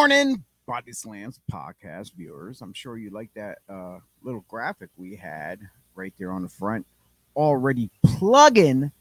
morning, 0.00 0.42
Body 0.66 0.92
Slams 0.92 1.38
podcast 1.52 2.14
viewers. 2.14 2.62
I'm 2.62 2.72
sure 2.72 2.96
you 2.96 3.10
like 3.10 3.28
that 3.34 3.58
uh, 3.68 3.98
little 4.22 4.46
graphic 4.48 4.88
we 4.96 5.14
had 5.14 5.60
right 5.94 6.14
there 6.18 6.32
on 6.32 6.40
the 6.40 6.48
front, 6.48 6.86
already 7.36 7.90
plugging 8.02 8.92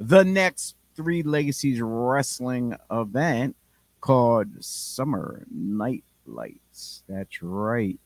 the 0.00 0.24
next 0.24 0.74
three 0.96 1.22
Legacies 1.22 1.80
wrestling 1.80 2.74
event 2.90 3.54
called 4.00 4.48
Summer 4.58 5.44
Night 5.48 6.02
Lights. 6.26 7.04
That's 7.08 7.40
right. 7.40 8.00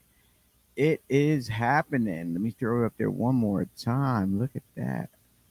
It 0.76 1.00
is 1.08 1.48
happening. 1.48 2.34
Let 2.34 2.42
me 2.42 2.50
throw 2.50 2.82
it 2.82 2.86
up 2.86 2.92
there 2.98 3.10
one 3.10 3.36
more 3.36 3.66
time. 3.82 4.38
Look 4.38 4.54
at 4.54 4.62
that. 4.76 5.08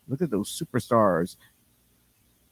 Look 0.07 0.21
at 0.21 0.29
those 0.29 0.51
superstars. 0.51 1.35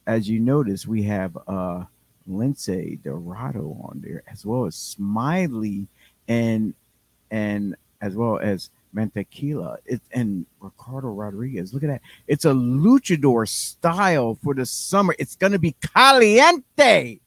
As 0.08 0.28
you 0.28 0.40
notice, 0.40 0.88
we 0.88 1.04
have 1.04 1.38
uh 1.46 1.84
Lince 2.30 3.02
Dorado 3.02 3.76
on 3.82 4.00
there, 4.04 4.22
as 4.30 4.46
well 4.46 4.66
as 4.66 4.74
Smiley 4.74 5.88
and 6.28 6.74
and 7.30 7.76
as 8.00 8.14
well 8.14 8.38
as 8.38 8.70
Mantequilla 8.94 9.76
and 10.12 10.46
Ricardo 10.60 11.08
Rodriguez. 11.08 11.72
Look 11.72 11.82
at 11.82 11.88
that. 11.88 12.02
It's 12.26 12.44
a 12.44 12.52
luchador 12.52 13.48
style 13.48 14.38
for 14.42 14.54
the 14.54 14.66
summer. 14.66 15.14
It's 15.18 15.36
going 15.36 15.52
to 15.52 15.58
be 15.58 15.76
caliente. 15.94 17.20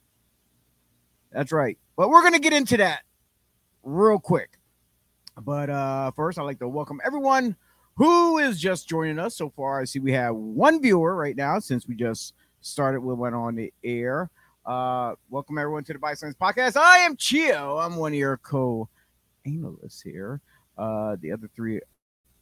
That's 1.31 1.51
right. 1.51 1.77
But 1.95 2.09
we're 2.09 2.21
going 2.21 2.33
to 2.33 2.39
get 2.39 2.53
into 2.53 2.77
that 2.77 3.03
real 3.83 4.19
quick. 4.19 4.49
But 5.41 5.69
uh 5.69 6.11
first, 6.11 6.37
I'd 6.37 6.43
like 6.43 6.59
to 6.59 6.67
welcome 6.67 7.01
everyone 7.03 7.55
who 7.95 8.37
is 8.37 8.59
just 8.59 8.87
joining 8.87 9.19
us 9.19 9.35
so 9.35 9.49
far. 9.49 9.81
I 9.81 9.85
see 9.85 9.99
we 9.99 10.11
have 10.13 10.35
one 10.35 10.81
viewer 10.81 11.15
right 11.15 11.35
now 11.35 11.59
since 11.59 11.87
we 11.87 11.95
just 11.95 12.33
started. 12.61 13.01
We 13.01 13.13
went 13.13 13.35
on 13.35 13.55
the 13.55 13.73
air. 13.83 14.29
Uh, 14.65 15.13
welcome 15.29 15.57
everyone 15.57 15.83
to 15.83 15.91
the 15.91 15.99
Bison 15.99 16.33
Podcast. 16.39 16.77
I 16.77 16.99
am 16.99 17.17
Chio. 17.17 17.77
I'm 17.79 17.97
one 17.97 18.13
of 18.13 18.17
your 18.17 18.37
co-analysts 18.37 20.01
here. 20.01 20.39
Uh, 20.77 21.17
the 21.19 21.33
other 21.33 21.49
three, 21.53 21.81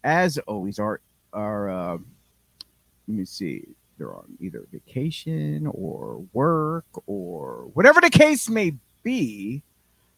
as 0.04 0.38
always, 0.40 0.78
are 0.78 1.02
are 1.34 1.70
uh, 1.70 1.98
let 3.08 3.18
me 3.18 3.26
see. 3.26 3.64
They're 3.98 4.16
on 4.16 4.38
either 4.40 4.68
vacation 4.72 5.66
or 5.66 6.24
work 6.34 6.86
or 7.08 7.72
whatever 7.74 8.00
the 8.02 8.12
case 8.12 8.50
may 8.50 8.76
be. 9.02 9.64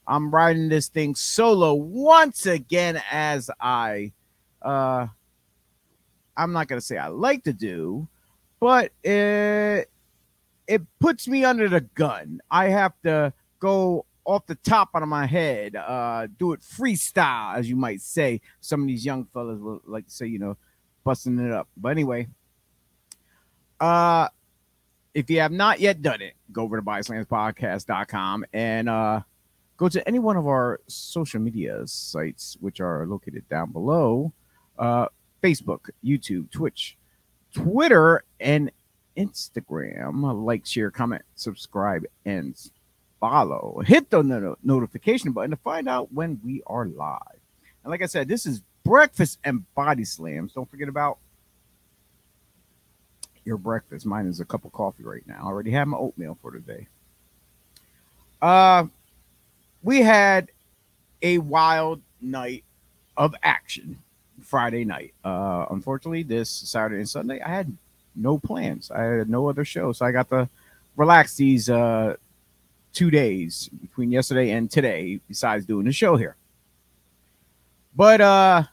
I'm 0.06 0.30
riding 0.30 0.68
this 0.68 0.90
thing 0.90 1.16
solo 1.16 1.74
once 1.74 2.46
again, 2.46 3.02
as 3.10 3.50
I, 3.62 4.12
uh, 4.62 5.08
I'm 6.36 6.52
not 6.52 6.68
gonna 6.68 6.82
say 6.82 6.98
I 6.98 7.08
like 7.08 7.46
to 7.46 7.54
do, 7.54 8.10
but 8.60 8.92
it 9.06 9.90
it 10.68 10.82
puts 11.00 11.28
me 11.28 11.44
under 11.44 11.70
the 11.70 11.82
gun. 11.82 12.40
I 12.50 12.70
have 12.70 12.94
to 13.04 13.34
go 13.60 14.06
off 14.26 14.46
the 14.46 14.56
top 14.56 14.90
out 14.96 15.04
of 15.04 15.10
my 15.10 15.26
head, 15.26 15.76
uh, 15.76 16.28
do 16.38 16.54
it 16.54 16.62
freestyle, 16.62 17.56
as 17.56 17.70
you 17.70 17.76
might 17.76 18.02
say. 18.02 18.42
Some 18.62 18.82
of 18.82 18.88
these 18.88 19.06
young 19.06 19.26
fellas 19.34 19.60
will 19.60 19.82
like 19.86 20.08
to 20.08 20.14
say, 20.14 20.28
you 20.28 20.40
know, 20.40 20.58
busting 21.04 21.40
it 21.40 21.52
up. 21.52 21.68
But 21.76 21.90
anyway, 21.90 22.28
uh, 23.80 24.30
if 25.14 25.30
you 25.30 25.40
have 25.42 25.52
not 25.52 25.80
yet 25.80 26.02
done 26.02 26.22
it, 26.22 26.34
go 26.52 26.64
over 26.64 26.78
to 26.78 26.82
BodySlamsPodcast.com 26.84 28.46
and 28.54 28.90
uh, 28.90 29.22
go 29.78 29.90
to 29.90 30.08
any 30.08 30.20
one 30.20 30.38
of 30.38 30.48
our 30.48 30.80
social 30.88 31.40
media 31.40 31.82
sites, 31.86 32.58
which 32.62 32.80
are 32.80 33.06
located 33.06 33.48
down 33.50 33.72
below 33.72 34.32
uh, 34.80 35.08
Facebook, 35.42 35.90
YouTube, 36.04 36.50
Twitch, 36.52 36.98
Twitter, 37.54 38.24
and 38.40 38.72
Instagram. 39.18 40.44
Like, 40.46 40.66
share, 40.66 40.92
comment, 40.92 41.24
subscribe, 41.36 42.06
and 42.26 42.56
follow. 43.20 43.82
Hit 43.86 44.10
the 44.10 44.22
no- 44.22 44.58
notification 44.64 45.32
button 45.32 45.52
to 45.52 45.58
find 45.58 45.88
out 45.88 46.12
when 46.12 46.40
we 46.44 46.62
are 46.68 46.86
live. 46.86 47.40
And 47.84 47.92
like 47.92 48.02
I 48.02 48.08
said, 48.08 48.28
this 48.28 48.46
is 48.46 48.62
breakfast 48.84 49.40
and 49.44 49.64
body 49.76 50.06
slams. 50.06 50.54
Don't 50.54 50.70
forget 50.70 50.90
about 50.90 51.18
your 53.46 53.58
breakfast. 53.58 54.06
Mine 54.06 54.28
is 54.28 54.40
a 54.40 54.46
cup 54.46 54.66
of 54.66 54.72
coffee 54.72 55.04
right 55.04 55.26
now. 55.28 55.40
I 55.44 55.48
already 55.48 55.72
have 55.72 55.88
my 55.88 55.98
oatmeal 55.98 56.38
for 56.42 56.52
today. 56.52 56.88
Uh, 58.42 58.86
we 59.82 60.02
had 60.02 60.50
a 61.22 61.38
wild 61.38 62.02
night 62.22 62.64
of 63.16 63.36
action 63.44 64.00
Friday 64.42 64.84
night. 64.84 65.14
Uh, 65.24 65.66
unfortunately, 65.70 66.24
this 66.24 66.50
Saturday 66.50 67.00
and 67.00 67.10
Sunday, 67.10 67.42
I 67.42 67.50
had 67.50 67.76
no 68.16 68.38
plans. 68.38 68.92
I 68.92 69.04
had 69.04 69.30
no 69.30 69.50
other 69.50 69.66
show, 69.66 69.92
so 69.92 70.06
I 70.06 70.12
got 70.12 70.30
to 70.30 70.50
relax 70.96 71.36
these 71.36 71.70
uh, 71.70 72.16
two 72.94 73.10
days 73.10 73.70
between 73.82 74.12
yesterday 74.12 74.52
and 74.52 74.70
today. 74.70 75.20
Besides 75.28 75.66
doing 75.66 75.86
the 75.86 75.92
show 75.92 76.16
here, 76.16 76.36
but 77.96 78.22
uh, 78.22 78.64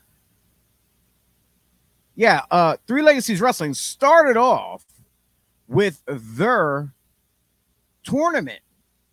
yeah, 2.14 2.42
uh, 2.50 2.76
Three 2.86 3.02
Legacies 3.02 3.40
Wrestling 3.40 3.74
started 3.74 4.36
off 4.36 4.84
with 5.68 6.02
their 6.06 6.92
tournament. 8.04 8.60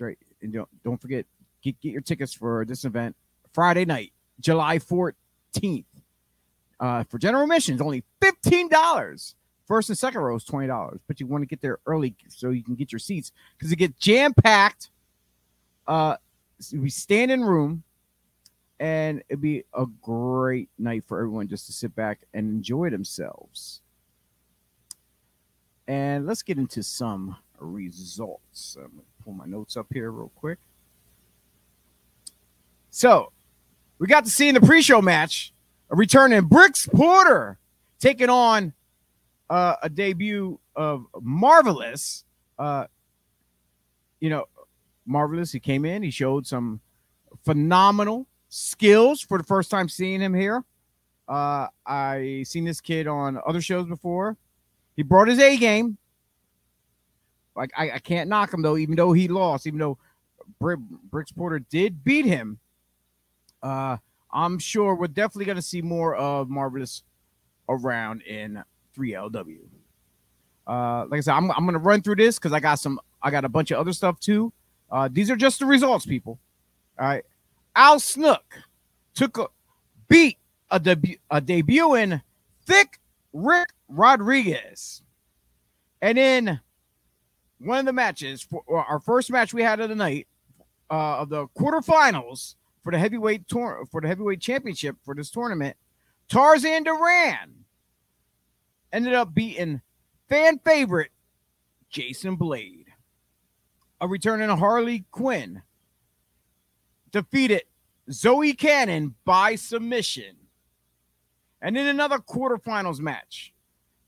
Right. 0.00 0.18
And 0.42 0.52
don't, 0.52 0.68
don't 0.84 1.00
forget, 1.00 1.26
get, 1.62 1.80
get 1.80 1.92
your 1.92 2.00
tickets 2.00 2.32
for 2.32 2.64
this 2.64 2.84
event 2.84 3.16
Friday 3.52 3.84
night, 3.84 4.12
July 4.40 4.78
14th. 4.78 5.84
Uh, 6.80 7.02
for 7.04 7.18
general 7.18 7.42
admissions, 7.42 7.80
only 7.80 8.04
$15. 8.20 9.34
First 9.66 9.88
and 9.88 9.98
second 9.98 10.20
row 10.20 10.36
is 10.36 10.44
$20. 10.44 10.98
But 11.08 11.20
you 11.20 11.26
want 11.26 11.42
to 11.42 11.46
get 11.46 11.60
there 11.60 11.78
early 11.86 12.14
so 12.28 12.50
you 12.50 12.62
can 12.62 12.76
get 12.76 12.92
your 12.92 13.00
seats 13.00 13.32
because 13.56 13.72
it 13.72 13.76
gets 13.76 13.98
jam 13.98 14.32
packed. 14.32 14.90
Uh, 15.86 16.16
we 16.72 16.88
stand 16.88 17.30
in 17.30 17.42
room 17.42 17.82
and 18.80 19.22
it'd 19.28 19.40
be 19.40 19.64
a 19.74 19.86
great 20.02 20.68
night 20.78 21.04
for 21.04 21.18
everyone 21.18 21.48
just 21.48 21.66
to 21.66 21.72
sit 21.72 21.94
back 21.96 22.20
and 22.32 22.48
enjoy 22.48 22.90
themselves. 22.90 23.80
And 25.86 26.26
let's 26.26 26.42
get 26.42 26.58
into 26.58 26.82
some 26.82 27.36
results. 27.60 28.76
I'm 28.76 28.90
gonna 28.90 29.02
pull 29.24 29.32
my 29.34 29.46
notes 29.46 29.76
up 29.76 29.86
here 29.92 30.10
real 30.10 30.32
quick. 30.34 30.58
So, 32.90 33.32
we 33.98 34.06
got 34.06 34.24
to 34.24 34.30
see 34.30 34.48
in 34.48 34.54
the 34.54 34.60
pre-show 34.60 35.02
match 35.02 35.52
a 35.90 35.96
return 35.96 36.32
in 36.32 36.44
Bricks 36.46 36.86
Porter 36.86 37.58
taking 37.98 38.28
on 38.28 38.72
uh, 39.50 39.76
a 39.82 39.88
debut 39.88 40.58
of 40.76 41.06
Marvelous. 41.20 42.24
Uh, 42.58 42.86
you 44.20 44.30
know, 44.30 44.46
Marvelous. 45.06 45.52
He 45.52 45.60
came 45.60 45.84
in. 45.84 46.02
He 46.02 46.10
showed 46.10 46.46
some 46.46 46.80
phenomenal 47.44 48.26
skills 48.48 49.20
for 49.20 49.38
the 49.38 49.44
first 49.44 49.70
time 49.70 49.88
seeing 49.88 50.20
him 50.20 50.34
here. 50.34 50.64
Uh, 51.28 51.68
I 51.86 52.44
seen 52.46 52.64
this 52.64 52.80
kid 52.80 53.06
on 53.06 53.38
other 53.46 53.60
shows 53.60 53.86
before. 53.86 54.36
He 54.96 55.02
brought 55.02 55.28
his 55.28 55.38
A 55.38 55.56
game. 55.56 55.98
Like 57.58 57.72
I, 57.76 57.90
I 57.90 57.98
can't 57.98 58.30
knock 58.30 58.54
him 58.54 58.62
though, 58.62 58.76
even 58.76 58.94
though 58.94 59.12
he 59.12 59.28
lost, 59.28 59.66
even 59.66 59.80
though 59.80 59.98
Bricks 60.60 61.32
Porter 61.32 61.58
did 61.58 62.04
beat 62.04 62.24
him. 62.24 62.58
Uh, 63.62 63.96
I'm 64.32 64.58
sure 64.58 64.94
we're 64.94 65.08
definitely 65.08 65.46
going 65.46 65.56
to 65.56 65.62
see 65.62 65.82
more 65.82 66.14
of 66.14 66.48
Marvelous 66.48 67.02
around 67.68 68.22
in 68.22 68.62
3LW. 68.96 69.58
Uh, 70.66 71.06
like 71.06 71.18
I 71.18 71.20
said, 71.20 71.32
I'm, 71.34 71.50
I'm 71.50 71.64
going 71.64 71.72
to 71.72 71.78
run 71.78 72.02
through 72.02 72.16
this 72.16 72.38
because 72.38 72.52
I 72.52 72.60
got 72.60 72.78
some, 72.78 73.00
I 73.22 73.30
got 73.30 73.44
a 73.44 73.48
bunch 73.48 73.70
of 73.70 73.78
other 73.78 73.92
stuff 73.92 74.20
too. 74.20 74.52
Uh, 74.90 75.08
these 75.10 75.30
are 75.30 75.36
just 75.36 75.58
the 75.58 75.66
results, 75.66 76.06
people. 76.06 76.38
All 76.98 77.06
right. 77.06 77.24
Al 77.74 77.98
Snook 77.98 78.44
took 79.14 79.38
a 79.38 79.46
beat 80.08 80.38
a 80.70 80.78
debut 80.78 81.16
a 81.30 81.40
debuting 81.40 82.22
thick 82.66 83.00
Rick 83.32 83.70
Rodriguez. 83.88 85.02
And 86.00 86.18
in 86.18 86.60
one 87.58 87.80
of 87.80 87.86
the 87.86 87.92
matches, 87.92 88.42
for 88.42 88.62
our 88.68 89.00
first 89.00 89.30
match 89.30 89.52
we 89.52 89.62
had 89.62 89.80
of 89.80 89.88
the 89.88 89.94
night, 89.94 90.26
uh, 90.90 91.18
of 91.18 91.28
the 91.28 91.46
quarterfinals 91.48 92.54
for 92.82 92.92
the 92.92 92.98
heavyweight 92.98 93.46
tour 93.48 93.84
for 93.90 94.00
the 94.00 94.08
heavyweight 94.08 94.40
championship 94.40 94.96
for 95.04 95.14
this 95.14 95.30
tournament, 95.30 95.76
Tarzan 96.28 96.84
Duran 96.84 97.64
ended 98.92 99.14
up 99.14 99.34
beating 99.34 99.80
fan 100.28 100.58
favorite 100.64 101.10
Jason 101.90 102.36
Blade. 102.36 102.86
A 104.00 104.06
returning 104.06 104.48
Harley 104.48 105.04
Quinn 105.10 105.62
defeated 107.10 107.62
Zoe 108.10 108.52
Cannon 108.52 109.14
by 109.24 109.56
submission. 109.56 110.36
And 111.60 111.76
in 111.76 111.86
another 111.86 112.18
quarterfinals 112.18 113.00
match, 113.00 113.52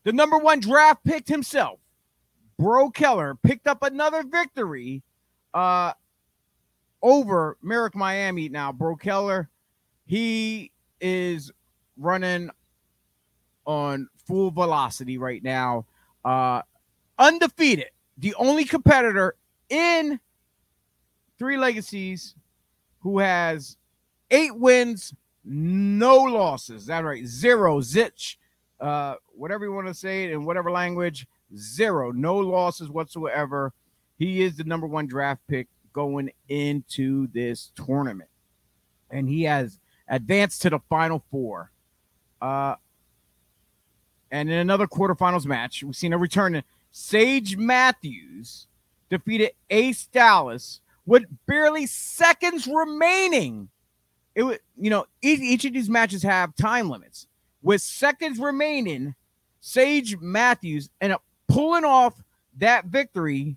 the 0.05 0.13
number 0.13 0.39
one 0.39 0.61
draft 0.61 1.05
picked 1.05 1.29
himself, 1.29 1.81
Bro 2.61 2.91
Keller, 2.91 3.37
picked 3.37 3.67
up 3.67 3.83
another 3.83 4.23
victory 4.23 5.03
uh, 5.55 5.95
over 7.01 7.57
Merrick 7.63 7.97
Miami. 7.97 8.51
Now, 8.51 8.71
Bro 8.71 8.97
Keller, 8.97 9.49
he 10.05 10.71
is 11.01 11.51
running 11.97 12.51
on 13.65 14.11
full 14.27 14.51
velocity 14.51 15.17
right 15.17 15.43
now, 15.43 15.87
uh, 16.23 16.61
undefeated. 17.19 17.93
The 18.19 18.35
only 18.35 18.67
competitor 18.67 19.37
in 19.71 20.21
Three 21.39 21.57
Legacies 21.57 22.35
who 22.99 23.21
has 23.21 23.79
eight 24.31 24.55
wins, 24.55 25.15
no 25.47 26.19
losses. 26.19 26.85
That 26.85 27.05
right, 27.07 27.25
zero, 27.25 27.81
zitch, 27.81 28.37
uh, 28.81 29.15
whatever 29.29 29.65
you 29.65 29.73
want 29.73 29.87
to 29.87 29.95
say 29.95 30.25
it 30.25 30.33
in 30.33 30.45
whatever 30.45 30.71
language, 30.71 31.27
zero, 31.57 32.13
no 32.13 32.37
losses 32.37 32.89
whatsoever. 32.89 33.73
He 34.19 34.43
is 34.43 34.57
the 34.57 34.65
number 34.65 34.87
one 34.87 35.07
draft 35.07 35.41
pick 35.49 35.69
going 35.93 36.31
into 36.49 37.27
this 37.29 37.73
tournament, 37.75 38.31
and 39.11 39.29
he 39.29 39.45
has 39.45 39.79
advanced 40.09 40.63
to 40.63 40.71
the 40.71 40.81
final 40.89 41.25
four. 41.31 41.71
Uh, 42.41 42.75
and 44.31 44.49
in 44.49 44.59
another 44.59 44.87
quarterfinals 44.87 45.47
match, 45.47 45.83
we've 45.83 45.97
seen 45.97 46.13
a 46.13 46.19
return. 46.19 46.63
Sage 46.93 47.57
Matthews 47.57 48.67
defeated 49.09 49.53
Ace 49.71 50.07
Dallas 50.07 50.81
with 51.07 51.25
barely 51.47 51.87
seconds 51.87 52.67
remaining. 52.67 53.69
It 54.35 54.45
was, 54.45 54.59
you 54.79 54.91
know, 54.91 55.07
each, 55.23 55.41
each 55.41 55.65
of 55.65 55.73
these 55.73 55.91
matches 55.91 56.23
have 56.23 56.55
time 56.55 56.89
limits. 56.89 57.27
With 57.63 57.83
seconds 57.83 58.39
remaining, 58.39 59.15
Sage 59.61 60.17
Matthews 60.19 60.89
ended 61.01 61.17
up 61.17 61.25
pulling 61.51 61.85
off 61.85 62.23
that 62.59 62.87
victory 62.87 63.57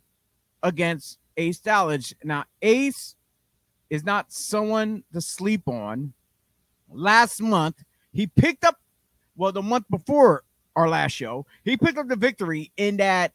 against 0.64 1.20
Ace 1.38 1.60
Dallas. 1.60 2.14
Now, 2.24 2.46
Ace 2.62 3.16
is 3.90 4.04
not 4.04 4.32
someone 4.32 5.04
to 5.14 5.22
sleep 5.22 5.68
on. 5.68 6.14
Last 6.92 7.42
month, 7.42 7.84
he 8.12 8.28
picked 8.28 8.66
up, 8.66 8.78
well, 9.36 9.52
the 9.52 9.62
month 9.62 9.86
before 9.90 10.44
our 10.76 10.90
last 10.90 11.12
show, 11.12 11.46
he 11.64 11.78
picked 11.78 11.98
up 11.98 12.08
the 12.08 12.16
victory 12.16 12.72
in 12.78 12.98
that 12.98 13.32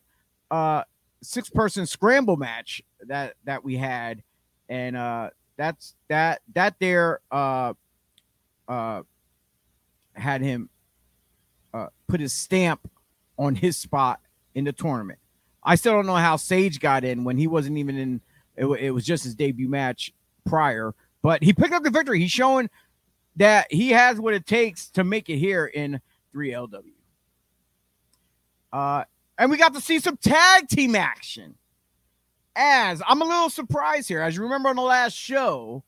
uh 0.50 0.82
six 1.22 1.50
person 1.50 1.84
scramble 1.84 2.36
match 2.36 2.82
that 3.02 3.34
that 3.44 3.62
we 3.62 3.76
had. 3.76 4.22
And 4.68 4.96
uh 4.96 5.30
that's 5.56 5.94
that 6.08 6.40
that 6.54 6.74
there 6.80 7.20
uh 7.30 7.74
uh 8.66 9.02
had 10.14 10.40
him 10.40 10.68
uh 11.74 11.88
put 12.08 12.20
his 12.20 12.32
stamp 12.32 12.90
on 13.38 13.54
his 13.54 13.76
spot 13.76 14.20
in 14.58 14.64
the 14.64 14.72
tournament. 14.72 15.18
I 15.62 15.76
still 15.76 15.92
don't 15.92 16.06
know 16.06 16.16
how 16.16 16.36
Sage 16.36 16.80
got 16.80 17.04
in 17.04 17.24
when 17.24 17.38
he 17.38 17.46
wasn't 17.46 17.78
even 17.78 17.96
in. 17.96 18.20
It, 18.56 18.66
it, 18.66 18.90
was 18.90 19.06
just 19.06 19.22
his 19.22 19.36
debut 19.36 19.68
match 19.68 20.12
prior, 20.44 20.92
but 21.22 21.44
he 21.44 21.52
picked 21.52 21.72
up 21.72 21.84
the 21.84 21.90
victory. 21.90 22.18
He's 22.18 22.32
showing 22.32 22.68
that 23.36 23.68
he 23.70 23.90
has 23.90 24.18
what 24.18 24.34
it 24.34 24.46
takes 24.46 24.88
to 24.90 25.04
make 25.04 25.28
it 25.28 25.36
here 25.36 25.64
in 25.64 26.00
3LW. 26.34 26.82
Uh, 28.72 29.04
and 29.38 29.50
we 29.50 29.56
got 29.56 29.74
to 29.74 29.80
see 29.80 30.00
some 30.00 30.16
tag 30.16 30.68
team 30.68 30.96
action. 30.96 31.54
As 32.56 33.00
I'm 33.06 33.22
a 33.22 33.24
little 33.24 33.50
surprised 33.50 34.08
here, 34.08 34.20
as 34.20 34.34
you 34.34 34.42
remember 34.42 34.68
on 34.70 34.76
the 34.76 34.82
last 34.82 35.14
show, 35.14 35.84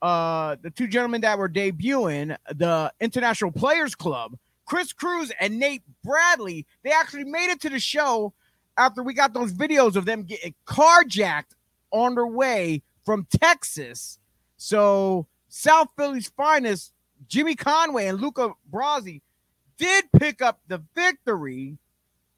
uh, 0.00 0.56
the 0.62 0.70
two 0.70 0.86
gentlemen 0.86 1.20
that 1.20 1.36
were 1.36 1.48
debuting 1.48 2.34
the 2.54 2.90
International 3.00 3.52
Players 3.52 3.94
Club, 3.94 4.38
Chris 4.66 4.92
Cruz 4.92 5.32
and 5.40 5.58
Nate 5.58 5.82
Bradley, 6.02 6.66
they 6.82 6.90
actually 6.90 7.24
made 7.24 7.50
it 7.50 7.60
to 7.62 7.68
the 7.68 7.78
show 7.78 8.32
after 8.76 9.02
we 9.02 9.14
got 9.14 9.34
those 9.34 9.52
videos 9.52 9.96
of 9.96 10.04
them 10.04 10.22
getting 10.22 10.54
carjacked 10.66 11.52
on 11.90 12.14
their 12.14 12.26
way 12.26 12.82
from 13.04 13.26
Texas. 13.30 14.18
So 14.56 15.26
South 15.48 15.88
Philly's 15.96 16.30
finest, 16.36 16.92
Jimmy 17.28 17.54
Conway 17.54 18.06
and 18.06 18.20
Luca 18.20 18.52
Brasi, 18.72 19.20
did 19.78 20.06
pick 20.12 20.42
up 20.42 20.60
the 20.68 20.82
victory. 20.94 21.78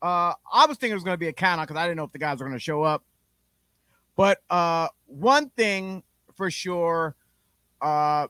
Uh, 0.02 0.34
I 0.52 0.66
was 0.66 0.76
thinking 0.76 0.92
it 0.92 0.96
was 0.96 1.04
going 1.04 1.14
to 1.14 1.18
be 1.18 1.28
a 1.28 1.32
count 1.32 1.60
because 1.60 1.80
I 1.80 1.84
didn't 1.84 1.96
know 1.96 2.04
if 2.04 2.12
the 2.12 2.18
guys 2.18 2.38
were 2.38 2.46
going 2.46 2.58
to 2.58 2.62
show 2.62 2.82
up. 2.82 3.02
But 4.16 4.38
uh, 4.50 4.88
one 5.06 5.50
thing 5.50 6.02
for 6.34 6.50
sure, 6.50 7.14
uh, 7.80 8.28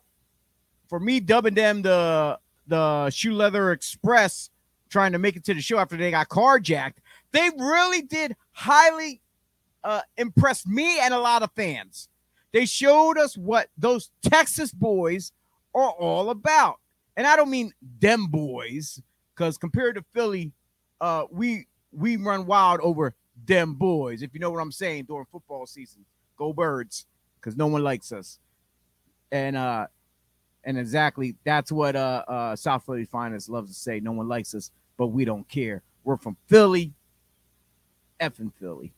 for 0.89 1.01
me 1.01 1.21
dubbing 1.21 1.55
them 1.55 1.83
the 1.83 2.39
the 2.67 3.11
Shoe 3.11 3.35
Leather 3.35 3.73
Express, 3.73 4.51
trying 4.89 5.13
to 5.13 5.19
make 5.19 5.37
it 5.37 5.45
to 5.45 5.55
the 5.55 5.61
show 5.61 5.79
after 5.79 5.97
they 5.97 6.11
got 6.11 6.29
carjacked, 6.29 6.99
they 7.33 7.51
really 7.59 8.03
did 8.03 8.37
highly 8.53 9.21
uh, 9.85 10.03
impress 10.17 10.67
me 10.67 10.99
and 11.01 11.13
a 11.13 11.19
lot 11.19 11.43
of 11.43 11.51
fans. 11.53 12.09
They 12.53 12.67
showed 12.67 13.19
us 13.19 13.37
what 13.37 13.69
those 13.77 14.11
Texas 14.23 14.73
boys 14.73 15.33
are 15.75 15.91
all 15.91 16.31
about. 16.31 16.77
And 17.17 17.27
I 17.27 17.37
don't 17.37 17.51
mean 17.51 17.73
them 18.01 18.27
boys, 18.27 19.01
because 19.35 19.59
compared 19.59 19.97
to 19.97 20.05
Philly, 20.15 20.53
uh, 21.01 21.25
we 21.31 21.67
we 21.93 22.17
run 22.17 22.47
wild 22.47 22.81
over 22.81 23.15
them 23.47 23.75
boys, 23.75 24.23
if 24.23 24.33
you 24.33 24.41
know 24.41 24.51
what 24.51 24.61
I'm 24.61 24.73
saying, 24.73 25.05
during 25.05 25.27
football 25.31 25.67
season. 25.67 26.05
Go 26.37 26.53
birds, 26.53 27.07
because 27.41 27.57
no 27.57 27.67
one 27.67 27.83
likes 27.83 28.13
us. 28.13 28.39
And 29.33 29.57
uh 29.57 29.87
and 30.67 30.79
exactly 30.79 31.37
that's 31.45 31.73
what 31.73 31.97
uh 31.97 32.25
uh 32.29 32.57
South 32.57 32.85
Philly 32.85 33.07
Finest 33.07 33.49
loves 33.49 33.71
to 33.71 33.75
say. 33.75 34.01
No 34.01 34.13
one 34.13 34.29
likes 34.29 34.55
us, 34.55 34.71
but 34.99 35.07
we 35.07 35.25
don't 35.25 35.49
care. 35.49 35.83
We're 36.05 36.17
from 36.17 36.37
Philly, 36.49 36.93
effing 38.21 38.53
Philly. 38.61 38.93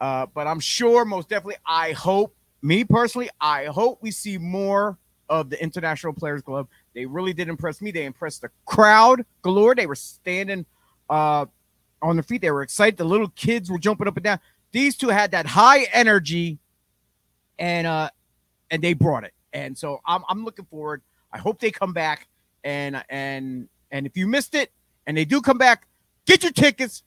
Uh, 0.00 0.26
but 0.26 0.48
I'm 0.48 0.58
sure, 0.58 1.04
most 1.04 1.28
definitely, 1.28 1.58
I 1.64 1.92
hope, 1.92 2.34
me 2.60 2.82
personally, 2.82 3.30
I 3.40 3.66
hope 3.66 4.00
we 4.02 4.10
see 4.10 4.36
more 4.36 4.98
of 5.28 5.48
the 5.48 5.62
International 5.62 6.12
Players 6.12 6.42
Club. 6.42 6.66
They 6.92 7.06
really 7.06 7.32
did 7.32 7.48
impress 7.48 7.80
me. 7.80 7.92
They 7.92 8.04
impressed 8.04 8.40
the 8.42 8.50
crowd 8.66 9.24
galore. 9.42 9.76
They 9.76 9.86
were 9.86 9.94
standing 9.94 10.66
uh, 11.08 11.46
on 12.02 12.16
their 12.16 12.24
feet. 12.24 12.42
They 12.42 12.50
were 12.50 12.62
excited. 12.62 12.96
The 12.96 13.04
little 13.04 13.28
kids 13.28 13.70
were 13.70 13.78
jumping 13.78 14.08
up 14.08 14.16
and 14.16 14.24
down. 14.24 14.40
These 14.72 14.96
two 14.96 15.08
had 15.08 15.30
that 15.30 15.46
high 15.46 15.84
energy, 15.92 16.58
and 17.60 17.86
uh, 17.86 18.10
and 18.72 18.82
they 18.82 18.94
brought 18.94 19.22
it. 19.22 19.34
And 19.52 19.76
so 19.76 20.00
I'm, 20.06 20.22
I'm 20.28 20.44
looking 20.44 20.64
forward. 20.66 21.02
I 21.32 21.38
hope 21.38 21.60
they 21.60 21.70
come 21.70 21.92
back. 21.92 22.28
And 22.64 23.02
and 23.08 23.68
and 23.90 24.06
if 24.06 24.16
you 24.16 24.26
missed 24.28 24.54
it, 24.54 24.70
and 25.06 25.16
they 25.16 25.24
do 25.24 25.40
come 25.40 25.58
back, 25.58 25.86
get 26.26 26.42
your 26.42 26.52
tickets 26.52 27.02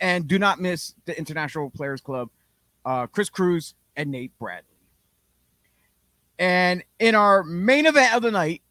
and 0.00 0.26
do 0.26 0.38
not 0.38 0.60
miss 0.60 0.94
the 1.04 1.16
International 1.18 1.70
Players 1.70 2.00
Club, 2.00 2.30
uh, 2.84 3.06
Chris 3.06 3.28
Cruz 3.28 3.74
and 3.96 4.10
Nate 4.10 4.36
Bradley. 4.38 4.64
And 6.38 6.84
in 6.98 7.14
our 7.14 7.42
main 7.42 7.86
event 7.86 8.14
of 8.14 8.22
the 8.22 8.30
night, 8.30 8.62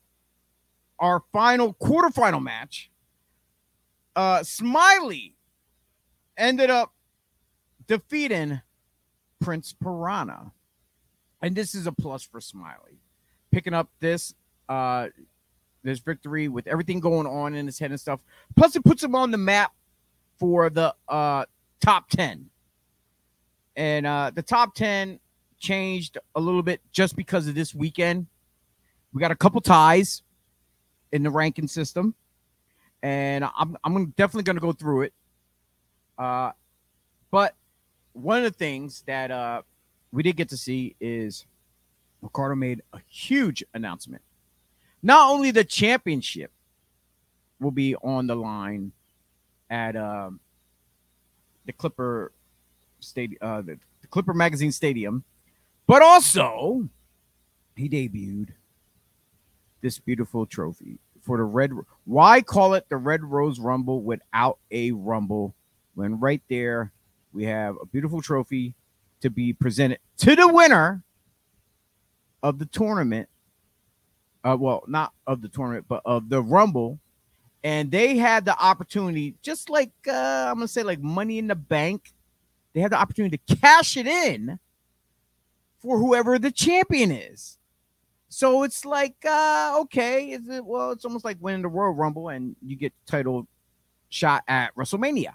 our 0.99 1.21
final 1.33 1.73
quarterfinal 1.75 2.41
match, 2.41 2.89
uh, 4.15 4.41
Smiley 4.43 5.35
ended 6.37 6.69
up 6.69 6.93
defeating 7.87 8.61
Prince 9.41 9.73
Piranha. 9.73 10.53
And 11.41 11.55
this 11.55 11.75
is 11.75 11.87
a 11.87 11.91
plus 11.91 12.23
for 12.23 12.41
Smiley. 12.41 12.99
Picking 13.51 13.73
up 13.73 13.89
this 13.99 14.33
uh 14.69 15.07
this 15.83 15.99
victory 15.99 16.47
with 16.47 16.67
everything 16.67 16.99
going 16.99 17.27
on 17.27 17.55
in 17.55 17.65
his 17.65 17.79
head 17.79 17.91
and 17.91 17.99
stuff. 17.99 18.19
Plus 18.55 18.75
it 18.75 18.83
puts 18.83 19.03
him 19.03 19.15
on 19.15 19.31
the 19.31 19.37
map 19.37 19.71
for 20.37 20.69
the 20.69 20.93
uh 21.07 21.45
top 21.79 22.09
10. 22.09 22.49
And 23.75 24.05
uh 24.05 24.31
the 24.33 24.41
top 24.41 24.75
10 24.75 25.19
changed 25.59 26.17
a 26.35 26.39
little 26.39 26.63
bit 26.63 26.81
just 26.91 27.15
because 27.15 27.47
of 27.47 27.55
this 27.55 27.73
weekend. 27.73 28.27
We 29.13 29.21
got 29.21 29.31
a 29.31 29.35
couple 29.35 29.61
ties 29.61 30.23
in 31.11 31.23
the 31.23 31.29
ranking 31.29 31.67
system. 31.67 32.15
And 33.03 33.45
I'm 33.57 33.77
I'm 33.83 34.07
definitely 34.17 34.43
gonna 34.43 34.59
go 34.59 34.73
through 34.73 35.03
it. 35.03 35.13
Uh 36.17 36.51
but 37.31 37.55
one 38.13 38.37
of 38.37 38.43
the 38.43 38.57
things 38.57 39.03
that 39.05 39.31
uh, 39.31 39.61
we 40.11 40.23
did 40.23 40.35
get 40.35 40.49
to 40.49 40.57
see 40.57 40.95
is 40.99 41.45
Ricardo 42.21 42.55
made 42.55 42.81
a 42.93 42.99
huge 43.07 43.63
announcement. 43.73 44.21
Not 45.03 45.29
only 45.29 45.51
the 45.51 45.63
championship 45.63 46.51
will 47.59 47.71
be 47.71 47.95
on 47.95 48.27
the 48.27 48.35
line 48.35 48.91
at 49.69 49.95
um, 49.95 50.39
the 51.65 51.73
Clipper 51.73 52.31
Stadium, 52.99 53.39
uh, 53.41 53.61
the, 53.61 53.77
the 54.01 54.07
Clipper 54.07 54.33
Magazine 54.33 54.71
Stadium, 54.71 55.23
but 55.85 56.01
also 56.01 56.89
he 57.75 57.87
debuted 57.87 58.49
this 59.81 59.99
beautiful 59.99 60.45
trophy 60.45 60.97
for 61.21 61.37
the 61.37 61.43
red. 61.43 61.71
Why 62.05 62.41
call 62.41 62.73
it 62.73 62.89
the 62.89 62.97
Red 62.97 63.23
Rose 63.23 63.59
Rumble 63.59 64.01
without 64.01 64.57
a 64.71 64.91
rumble 64.91 65.53
when 65.93 66.19
right 66.19 66.41
there 66.49 66.91
we 67.33 67.43
have 67.45 67.75
a 67.81 67.85
beautiful 67.85 68.21
trophy 68.21 68.73
to 69.21 69.29
be 69.29 69.53
presented 69.53 69.99
to 70.17 70.35
the 70.35 70.47
winner 70.47 71.03
of 72.43 72.59
the 72.59 72.65
tournament. 72.65 73.29
Uh, 74.43 74.55
well, 74.59 74.83
not 74.87 75.13
of 75.25 75.41
the 75.41 75.49
tournament, 75.49 75.85
but 75.87 76.01
of 76.05 76.29
the 76.29 76.41
Rumble. 76.41 76.99
And 77.63 77.91
they 77.91 78.17
had 78.17 78.45
the 78.45 78.57
opportunity, 78.57 79.35
just 79.41 79.69
like 79.69 79.91
uh, 80.07 80.47
I'm 80.49 80.55
gonna 80.55 80.67
say, 80.67 80.83
like 80.83 81.01
Money 81.01 81.39
in 81.39 81.47
the 81.47 81.55
Bank, 81.55 82.13
they 82.73 82.79
had 82.79 82.91
the 82.91 82.97
opportunity 82.97 83.37
to 83.37 83.55
cash 83.55 83.97
it 83.97 84.07
in 84.07 84.59
for 85.81 85.97
whoever 85.97 86.39
the 86.39 86.51
champion 86.51 87.11
is. 87.11 87.57
So 88.29 88.63
it's 88.63 88.85
like, 88.85 89.15
uh, 89.25 89.77
okay, 89.81 90.31
is 90.31 90.47
it 90.47 90.63
well, 90.63 90.91
it's 90.91 91.05
almost 91.05 91.25
like 91.25 91.37
winning 91.39 91.61
the 91.61 91.69
Royal 91.69 91.91
Rumble 91.91 92.29
and 92.29 92.55
you 92.61 92.75
get 92.75 92.93
title 93.05 93.47
shot 94.09 94.43
at 94.47 94.75
WrestleMania. 94.75 95.33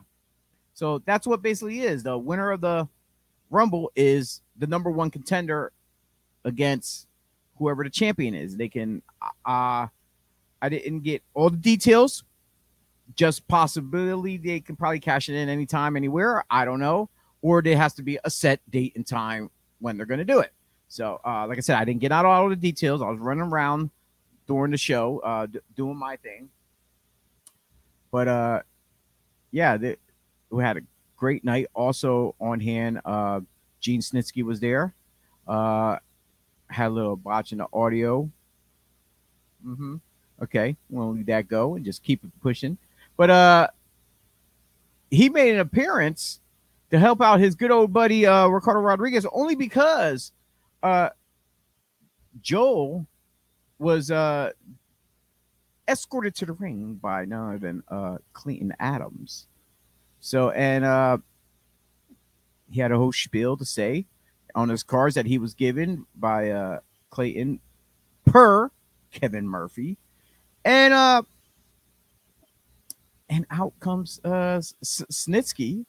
So 0.75 1.01
that's 1.05 1.27
what 1.27 1.43
basically 1.43 1.81
is. 1.81 2.03
The 2.03 2.17
winner 2.17 2.51
of 2.51 2.61
the 2.61 2.89
Rumble 3.53 3.93
is 3.95 4.41
the 4.57 4.67
number 4.67 4.91
one 4.91 5.11
contender 5.11 5.73
against 6.45 7.07
whoever 7.59 7.85
the 7.85 7.91
champion 7.91 8.35
is. 8.35 8.57
They 8.57 8.69
can 8.69 9.03
uh 9.45 9.87
I 10.63 10.69
didn't 10.69 11.01
get 11.01 11.23
all 11.35 11.51
the 11.51 11.57
details. 11.57 12.25
Just 13.15 13.47
possibility 13.47 14.39
they 14.39 14.61
can 14.61 14.77
probably 14.77 15.01
cash 15.01 15.29
it 15.29 15.35
in 15.35 15.49
anytime, 15.49 15.97
anywhere. 15.97 16.45
I 16.51 16.65
don't 16.65 16.81
know. 16.81 17.11
Or 17.43 17.61
there 17.61 17.77
has 17.77 17.95
to 17.95 18.03
be 18.03 18.19
a 18.25 18.31
set 18.31 18.61
date 18.71 18.95
and 18.97 19.07
time 19.07 19.51
when 19.81 19.97
they're 19.97 20.07
going 20.07 20.19
to 20.19 20.25
do 20.25 20.39
it. 20.39 20.53
So, 20.89 21.21
uh, 21.27 21.47
like 21.47 21.59
I 21.59 21.61
said, 21.63 21.77
I 21.77 21.85
didn't 21.85 22.01
get 22.01 22.13
out 22.13 22.25
all 22.25 22.49
the 22.49 22.57
details. 22.57 23.03
I 23.03 23.11
was 23.11 23.19
running 23.19 23.43
around 23.43 23.91
during 24.47 24.71
the 24.71 24.79
show, 24.79 25.19
uh, 25.19 25.47
d- 25.47 25.59
doing 25.75 25.97
my 25.97 26.17
thing. 26.17 26.49
But 28.11 28.29
uh, 28.29 28.63
yeah, 29.51 29.77
the, 29.77 29.99
who 30.51 30.61
had 30.61 30.77
a 30.77 30.81
great 31.23 31.45
night. 31.45 31.69
Also 31.73 32.35
on 32.41 32.59
hand, 32.59 33.01
uh, 33.05 33.39
Gene 33.79 34.01
Snitsky 34.01 34.43
was 34.43 34.59
there. 34.59 34.93
Uh, 35.47 35.97
had 36.67 36.89
a 36.89 36.91
little 36.91 37.15
botch 37.15 37.53
in 37.53 37.59
the 37.59 37.69
audio. 37.73 38.29
Mm-hmm. 39.65 39.97
Okay, 40.43 40.77
we'll 40.91 41.13
leave 41.13 41.27
that 41.27 41.47
go 41.47 41.77
and 41.77 41.85
just 41.85 42.03
keep 42.03 42.25
it 42.25 42.31
pushing. 42.43 42.77
But 43.17 43.31
uh, 43.31 43.69
he 45.13 45.29
made 45.29 45.55
an 45.55 45.61
appearance 45.61 46.41
to 46.91 46.99
help 46.99 47.23
out 47.23 47.39
his 47.39 47.55
good 47.55 47.71
old 47.71 47.93
buddy 47.93 48.27
uh, 48.27 48.49
Ricardo 48.49 48.81
Rodriguez 48.81 49.25
only 49.33 49.55
because 49.55 50.33
uh, 50.83 51.11
Joel 52.41 53.07
was 53.79 54.11
uh, 54.11 54.51
escorted 55.87 56.35
to 56.35 56.47
the 56.47 56.55
ring 56.55 56.99
by 57.01 57.27
none 57.27 57.51
other 57.51 57.59
than 57.59 57.85
uh, 57.87 58.19
Clayton 58.33 58.75
Adams. 58.81 59.47
So, 60.25 60.51
and 60.51 60.85
uh, 60.85 61.19
he 62.71 62.81
had 62.81 62.93
a 62.93 62.97
whole 62.97 63.13
spiel 63.13 63.57
to 63.57 63.65
say 63.65 64.07
on 64.55 64.69
his 64.69 64.85
cards 64.85 65.17
that 65.17 65.27
he 65.27 65.37
was 65.37 65.53
given 65.53 66.07
by 66.15 66.51
uh, 66.51 66.79
Clayton 67.11 67.59
per 68.25 68.71
Kevin 69.11 69.49
Murphy. 69.49 69.99
And 70.65 70.95
uh, 70.95 71.23
and 73.29 73.47
out 73.51 73.73
comes 73.81 74.21
uh 74.25 74.61
Snitsky. 74.85 75.85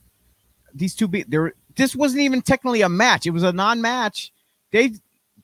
These 0.73 0.95
two 0.95 1.07
be 1.07 1.21
there. 1.23 1.53
This 1.75 1.95
wasn't 1.95 2.23
even 2.23 2.41
technically 2.41 2.81
a 2.81 2.89
match. 2.89 3.27
It 3.27 3.31
was 3.31 3.43
a 3.43 3.53
non-match. 3.53 4.33
They 4.71 4.93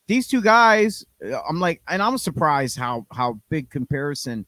these 0.07 0.27
two 0.27 0.41
guys. 0.41 1.05
Uh, 1.23 1.39
I'm 1.47 1.59
like, 1.59 1.83
and 1.87 2.01
I'm 2.01 2.17
surprised 2.17 2.75
how 2.75 3.05
how 3.11 3.39
big 3.49 3.69
comparison 3.69 4.47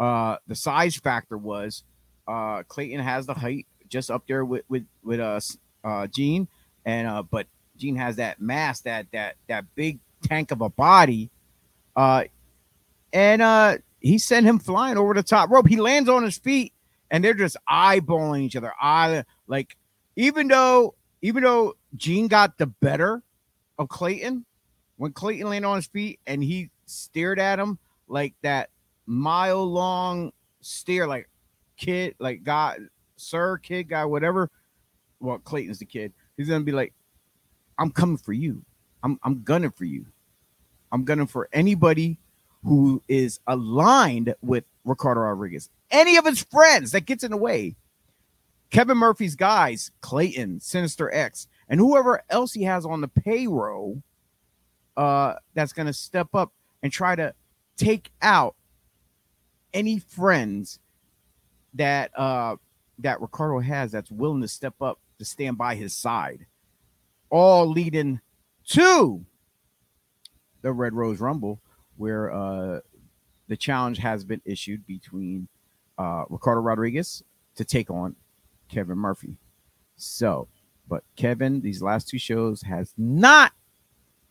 uh 0.00 0.36
the 0.46 0.54
size 0.54 0.96
factor 0.96 1.36
was. 1.36 1.84
Uh 2.26 2.62
Clayton 2.62 3.00
has 3.00 3.26
the 3.26 3.34
height 3.34 3.66
just 3.92 4.10
up 4.10 4.26
there 4.26 4.44
with 4.44 4.64
with 4.68 4.86
with 5.04 5.20
us, 5.20 5.58
uh, 5.84 6.06
Gene, 6.06 6.48
and 6.84 7.06
uh, 7.06 7.22
but 7.22 7.46
Gene 7.76 7.96
has 7.96 8.16
that 8.16 8.40
mass, 8.40 8.80
that 8.80 9.06
that 9.12 9.36
that 9.48 9.66
big 9.74 10.00
tank 10.24 10.50
of 10.50 10.62
a 10.62 10.70
body, 10.70 11.30
uh, 11.94 12.24
and 13.12 13.42
uh, 13.42 13.76
he 14.00 14.18
sent 14.18 14.46
him 14.46 14.58
flying 14.58 14.96
over 14.96 15.14
the 15.14 15.22
top 15.22 15.50
rope. 15.50 15.68
He 15.68 15.76
lands 15.76 16.08
on 16.08 16.24
his 16.24 16.38
feet, 16.38 16.72
and 17.10 17.22
they're 17.22 17.34
just 17.34 17.56
eyeballing 17.70 18.40
each 18.40 18.56
other. 18.56 18.72
Eye 18.80 19.24
like 19.46 19.76
even 20.16 20.48
though 20.48 20.94
even 21.20 21.42
though 21.42 21.76
Gene 21.96 22.28
got 22.28 22.56
the 22.56 22.66
better 22.66 23.22
of 23.78 23.88
Clayton, 23.88 24.46
when 24.96 25.12
Clayton 25.12 25.48
landed 25.48 25.68
on 25.68 25.76
his 25.76 25.86
feet 25.86 26.18
and 26.26 26.42
he 26.42 26.70
stared 26.86 27.38
at 27.38 27.58
him 27.58 27.78
like 28.08 28.34
that 28.42 28.70
mile 29.06 29.64
long 29.64 30.32
stare, 30.62 31.06
like 31.06 31.28
kid, 31.76 32.14
like 32.18 32.42
God, 32.42 32.78
sir, 33.22 33.58
kid, 33.58 33.88
guy, 33.88 34.04
whatever. 34.04 34.50
Well, 35.20 35.38
Clayton's 35.38 35.78
the 35.78 35.84
kid. 35.84 36.12
He's 36.36 36.48
gonna 36.48 36.64
be 36.64 36.72
like, 36.72 36.92
I'm 37.78 37.90
coming 37.90 38.16
for 38.16 38.32
you. 38.32 38.62
I'm 39.02 39.18
I'm 39.22 39.42
gunning 39.42 39.70
for 39.70 39.84
you. 39.84 40.06
I'm 40.90 41.04
gunning 41.04 41.26
for 41.26 41.48
anybody 41.52 42.18
who 42.64 43.02
is 43.08 43.40
aligned 43.46 44.34
with 44.42 44.64
Ricardo 44.84 45.20
Rodriguez. 45.22 45.70
Any 45.90 46.16
of 46.16 46.26
his 46.26 46.42
friends 46.44 46.92
that 46.92 47.06
gets 47.06 47.24
in 47.24 47.30
the 47.30 47.36
way. 47.36 47.76
Kevin 48.70 48.96
Murphy's 48.96 49.36
guys, 49.36 49.90
Clayton, 50.00 50.60
Sinister 50.60 51.12
X, 51.12 51.46
and 51.68 51.78
whoever 51.78 52.22
else 52.30 52.54
he 52.54 52.62
has 52.62 52.86
on 52.86 53.02
the 53.02 53.08
payroll 53.08 54.02
uh 54.96 55.34
that's 55.54 55.72
gonna 55.72 55.92
step 55.92 56.28
up 56.34 56.52
and 56.82 56.92
try 56.92 57.14
to 57.14 57.34
take 57.76 58.10
out 58.20 58.54
any 59.72 59.98
friends 59.98 60.78
that 61.74 62.10
uh 62.18 62.56
that 63.02 63.20
Ricardo 63.20 63.60
has 63.60 63.92
that's 63.92 64.10
willing 64.10 64.42
to 64.42 64.48
step 64.48 64.74
up 64.80 64.98
to 65.18 65.24
stand 65.24 65.58
by 65.58 65.74
his 65.74 65.96
side, 65.96 66.46
all 67.30 67.66
leading 67.66 68.20
to 68.68 69.24
the 70.62 70.72
Red 70.72 70.94
Rose 70.94 71.20
Rumble, 71.20 71.60
where 71.96 72.32
uh, 72.32 72.80
the 73.48 73.56
challenge 73.56 73.98
has 73.98 74.24
been 74.24 74.40
issued 74.44 74.86
between 74.86 75.48
uh, 75.98 76.24
Ricardo 76.28 76.60
Rodriguez 76.60 77.22
to 77.56 77.64
take 77.64 77.90
on 77.90 78.16
Kevin 78.68 78.98
Murphy. 78.98 79.36
So, 79.96 80.48
but 80.88 81.04
Kevin, 81.16 81.60
these 81.60 81.82
last 81.82 82.08
two 82.08 82.18
shows 82.18 82.62
has 82.62 82.92
not 82.96 83.52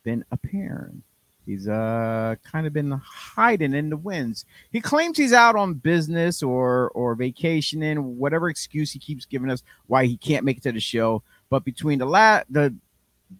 been 0.03 0.25
appearing. 0.31 1.03
He's 1.45 1.67
uh 1.67 2.35
kind 2.43 2.67
of 2.67 2.73
been 2.73 2.91
hiding 2.91 3.73
in 3.73 3.89
the 3.89 3.97
winds. 3.97 4.45
He 4.71 4.79
claims 4.79 5.17
he's 5.17 5.33
out 5.33 5.55
on 5.55 5.73
business 5.73 6.43
or 6.43 6.89
or 6.91 7.15
vacationing, 7.15 8.17
whatever 8.17 8.49
excuse 8.49 8.91
he 8.91 8.99
keeps 8.99 9.25
giving 9.25 9.49
us 9.49 9.63
why 9.87 10.05
he 10.05 10.17
can't 10.17 10.45
make 10.45 10.57
it 10.57 10.63
to 10.63 10.71
the 10.71 10.79
show. 10.79 11.23
But 11.49 11.65
between 11.65 11.99
the 11.99 12.05
la 12.05 12.41
the 12.49 12.75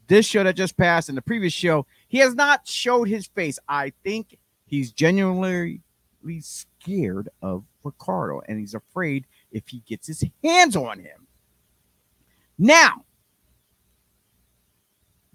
this 0.08 0.26
show 0.26 0.44
that 0.44 0.56
just 0.56 0.78
passed 0.78 1.10
and 1.10 1.18
the 1.18 1.22
previous 1.22 1.54
show, 1.54 1.86
he 2.08 2.18
has 2.20 2.34
not 2.34 2.68
showed 2.68 3.08
his 3.08 3.28
face. 3.28 3.60
I 3.68 3.94
think 4.04 4.38
he's 4.66 4.92
genuinely 4.92 5.82
scared 6.40 7.30
of 7.42 7.64
Ricardo 7.84 8.42
and 8.48 8.60
he's 8.60 8.74
afraid 8.74 9.26
if 9.52 9.68
he 9.68 9.84
gets 9.88 10.08
his 10.08 10.24
hands 10.44 10.76
on 10.76 11.00
him. 11.00 11.28
Now, 12.58 13.06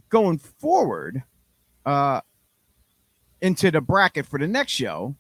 going 0.09 0.39
forward, 0.39 1.23
uh 1.85 2.23
into 3.41 3.71
the 3.71 3.81
bracket 3.81 4.27
for 4.27 4.39
the 4.39 4.49
next 4.49 4.73
show. 4.73 5.15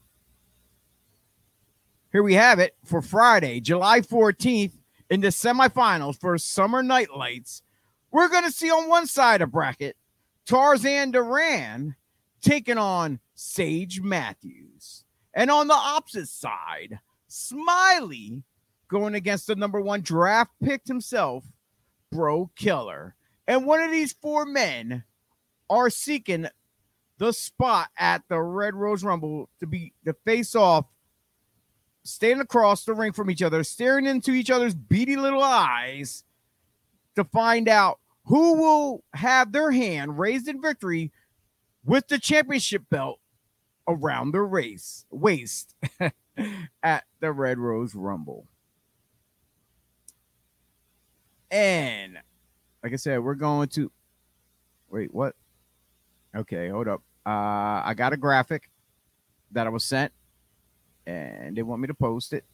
Here 2.12 2.22
we 2.22 2.34
have 2.34 2.58
it 2.58 2.74
for 2.84 3.02
Friday, 3.02 3.60
July 3.60 4.00
14th, 4.00 4.72
in 5.10 5.20
the 5.20 5.28
semifinals 5.28 6.18
for 6.18 6.38
Summer 6.38 6.82
Night 6.82 7.14
Lights. 7.14 7.62
We're 8.10 8.28
going 8.28 8.44
to 8.44 8.52
see 8.52 8.70
on 8.70 8.88
one 8.88 9.06
side 9.06 9.42
of 9.42 9.52
bracket 9.52 9.96
Tarzan 10.46 11.10
Duran 11.10 11.96
taking 12.40 12.78
on 12.78 13.20
Sage 13.34 14.00
Matthews. 14.00 15.04
And 15.34 15.50
on 15.50 15.68
the 15.68 15.74
opposite 15.74 16.28
side, 16.28 16.98
Smiley 17.28 18.42
going 18.88 19.14
against 19.14 19.48
the 19.48 19.56
number 19.56 19.80
one 19.80 20.00
draft 20.00 20.52
picked 20.62 20.88
himself, 20.88 21.44
Bro 22.10 22.50
Keller. 22.56 23.14
And 23.46 23.66
one 23.66 23.80
of 23.80 23.90
these 23.90 24.12
four 24.12 24.46
men 24.46 25.04
are 25.68 25.90
seeking 25.90 26.46
the 27.18 27.32
spot 27.32 27.88
at 27.98 28.22
the 28.28 28.40
Red 28.40 28.74
Rose 28.74 29.04
Rumble 29.04 29.48
to 29.60 29.66
be 29.66 29.92
the 30.04 30.14
face 30.24 30.54
off, 30.54 30.86
standing 32.04 32.40
across 32.40 32.84
the 32.84 32.94
ring 32.94 33.12
from 33.12 33.30
each 33.30 33.42
other, 33.42 33.64
staring 33.64 34.06
into 34.06 34.32
each 34.32 34.50
other's 34.50 34.74
beady 34.74 35.16
little 35.16 35.42
eyes 35.42 36.24
to 37.14 37.24
find 37.24 37.68
out 37.68 37.98
who 38.26 38.54
will 38.54 39.04
have 39.14 39.52
their 39.52 39.70
hand 39.70 40.18
raised 40.18 40.48
in 40.48 40.60
victory 40.60 41.12
with 41.84 42.08
the 42.08 42.18
championship 42.18 42.82
belt 42.90 43.20
around 43.88 44.32
the 44.32 44.42
race 44.42 45.06
waist 45.10 45.74
at 46.82 47.04
the 47.20 47.32
Red 47.32 47.58
Rose 47.58 47.94
Rumble. 47.94 48.46
And 51.50 52.18
like 52.82 52.92
I 52.92 52.96
said, 52.96 53.22
we're 53.22 53.34
going 53.34 53.68
to 53.70 53.90
wait, 54.90 55.14
what? 55.14 55.34
Okay, 56.36 56.68
hold 56.68 56.86
up. 56.88 57.02
Uh, 57.24 57.82
I 57.84 57.94
got 57.96 58.12
a 58.12 58.16
graphic 58.16 58.68
that 59.52 59.66
I 59.66 59.70
was 59.70 59.84
sent, 59.84 60.12
and 61.06 61.56
they 61.56 61.62
want 61.62 61.80
me 61.80 61.88
to 61.88 61.94
post 61.94 62.32
it. 62.32 62.44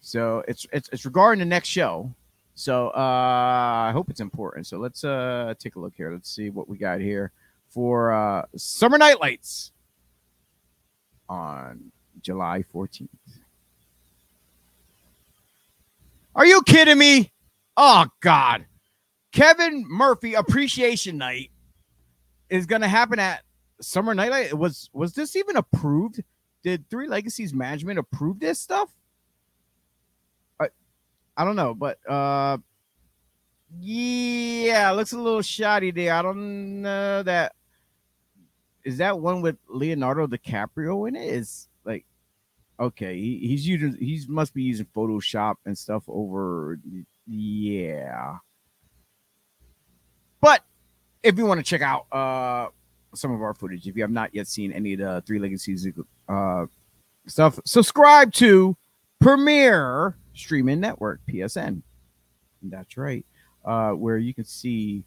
So 0.00 0.44
it's 0.46 0.66
it's 0.72 0.88
it's 0.92 1.04
regarding 1.04 1.40
the 1.40 1.44
next 1.46 1.68
show. 1.68 2.12
So 2.54 2.88
uh, 2.88 3.86
I 3.88 3.90
hope 3.92 4.10
it's 4.10 4.20
important. 4.20 4.66
So 4.66 4.78
let's 4.78 5.04
uh 5.04 5.54
take 5.58 5.76
a 5.76 5.80
look 5.80 5.94
here. 5.96 6.12
Let's 6.12 6.30
see 6.30 6.50
what 6.50 6.68
we 6.68 6.76
got 6.76 7.00
here 7.00 7.32
for 7.70 8.12
uh 8.12 8.44
Summer 8.56 8.98
Night 8.98 9.20
Lights 9.20 9.72
on 11.28 11.90
July 12.20 12.64
14th. 12.72 13.08
Are 16.34 16.46
you 16.46 16.62
kidding 16.62 16.98
me? 16.98 17.32
Oh 17.76 18.06
God. 18.20 18.66
Kevin 19.32 19.86
Murphy 19.88 20.34
Appreciation 20.34 21.16
Night 21.16 21.51
is 22.52 22.66
going 22.66 22.82
to 22.82 22.88
happen 22.88 23.18
at 23.18 23.42
Summer 23.80 24.14
Night 24.14 24.28
Nightlight. 24.28 24.54
Was 24.58 24.90
was 24.92 25.14
this 25.14 25.34
even 25.36 25.56
approved? 25.56 26.22
Did 26.62 26.88
Three 26.90 27.08
Legacies 27.08 27.54
management 27.54 27.98
approve 27.98 28.38
this 28.38 28.60
stuff? 28.60 28.90
I 30.60 30.68
I 31.36 31.44
don't 31.44 31.56
know, 31.56 31.74
but 31.74 31.98
uh 32.08 32.58
yeah, 33.80 34.90
looks 34.90 35.12
a 35.12 35.18
little 35.18 35.40
shoddy 35.40 35.92
there. 35.92 36.12
I 36.12 36.20
don't 36.20 36.82
know 36.82 37.22
that 37.22 37.54
is 38.84 38.98
that 38.98 39.18
one 39.18 39.40
with 39.40 39.56
Leonardo 39.66 40.26
DiCaprio 40.26 41.08
in 41.08 41.16
it? 41.16 41.32
Is 41.32 41.68
like 41.84 42.04
okay, 42.78 43.18
he, 43.18 43.38
he's 43.38 43.66
using 43.66 43.96
he's 43.98 44.28
must 44.28 44.52
be 44.52 44.62
using 44.62 44.86
Photoshop 44.94 45.54
and 45.64 45.76
stuff 45.76 46.04
over 46.06 46.78
yeah. 47.26 48.36
But 50.42 50.62
if 51.22 51.38
you 51.38 51.46
want 51.46 51.58
to 51.58 51.64
check 51.64 51.82
out 51.82 52.06
uh, 52.12 52.68
some 53.14 53.32
of 53.32 53.42
our 53.42 53.54
footage, 53.54 53.86
if 53.86 53.96
you 53.96 54.02
have 54.02 54.10
not 54.10 54.34
yet 54.34 54.48
seen 54.48 54.72
any 54.72 54.94
of 54.94 54.98
the 55.00 55.22
Three 55.26 55.38
Legacies 55.38 55.86
uh, 56.28 56.66
stuff, 57.26 57.58
subscribe 57.64 58.32
to 58.34 58.76
Premiere 59.20 60.16
Streaming 60.34 60.80
Network 60.80 61.20
(PSN). 61.28 61.82
That's 62.62 62.96
right, 62.96 63.24
uh, 63.64 63.90
where 63.92 64.18
you 64.18 64.34
can 64.34 64.44
see 64.44 65.04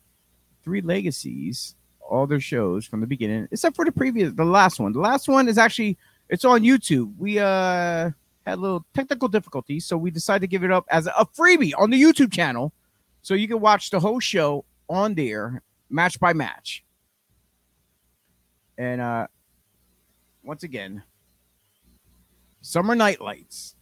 Three 0.64 0.82
Legacies, 0.82 1.76
all 2.02 2.28
their 2.28 2.40
shows 2.40 2.86
from 2.86 3.02
the 3.02 3.08
beginning, 3.08 3.48
except 3.52 3.76
for 3.76 3.86
the 3.86 3.92
previous, 3.92 4.34
the 4.34 4.46
last 4.46 4.80
one. 4.80 4.94
The 4.94 5.00
last 5.00 5.28
one 5.28 5.48
is 5.48 5.58
actually 5.58 5.98
it's 6.30 6.46
on 6.46 6.62
YouTube. 6.62 7.14
We 7.18 7.40
uh 7.40 8.12
had 8.46 8.60
a 8.60 8.62
little 8.62 8.86
technical 8.94 9.28
difficulties, 9.28 9.86
so 9.86 9.98
we 9.98 10.12
decided 10.12 10.42
to 10.42 10.48
give 10.48 10.64
it 10.64 10.72
up 10.72 10.86
as 10.90 11.08
a 11.08 11.26
freebie 11.26 11.74
on 11.78 11.90
the 11.90 12.02
YouTube 12.02 12.32
channel, 12.32 12.72
so 13.22 13.34
you 13.34 13.48
can 13.48 13.60
watch 13.60 13.90
the 13.90 14.00
whole 14.00 14.20
show 14.20 14.64
on 14.88 15.16
there 15.16 15.64
match 15.90 16.20
by 16.20 16.34
match. 16.34 16.84
And 18.78 19.02
uh 19.02 19.28
once 20.44 20.64
again, 20.64 21.04
Summer 22.62 22.96
Night 22.96 23.22
Lights. 23.22 23.76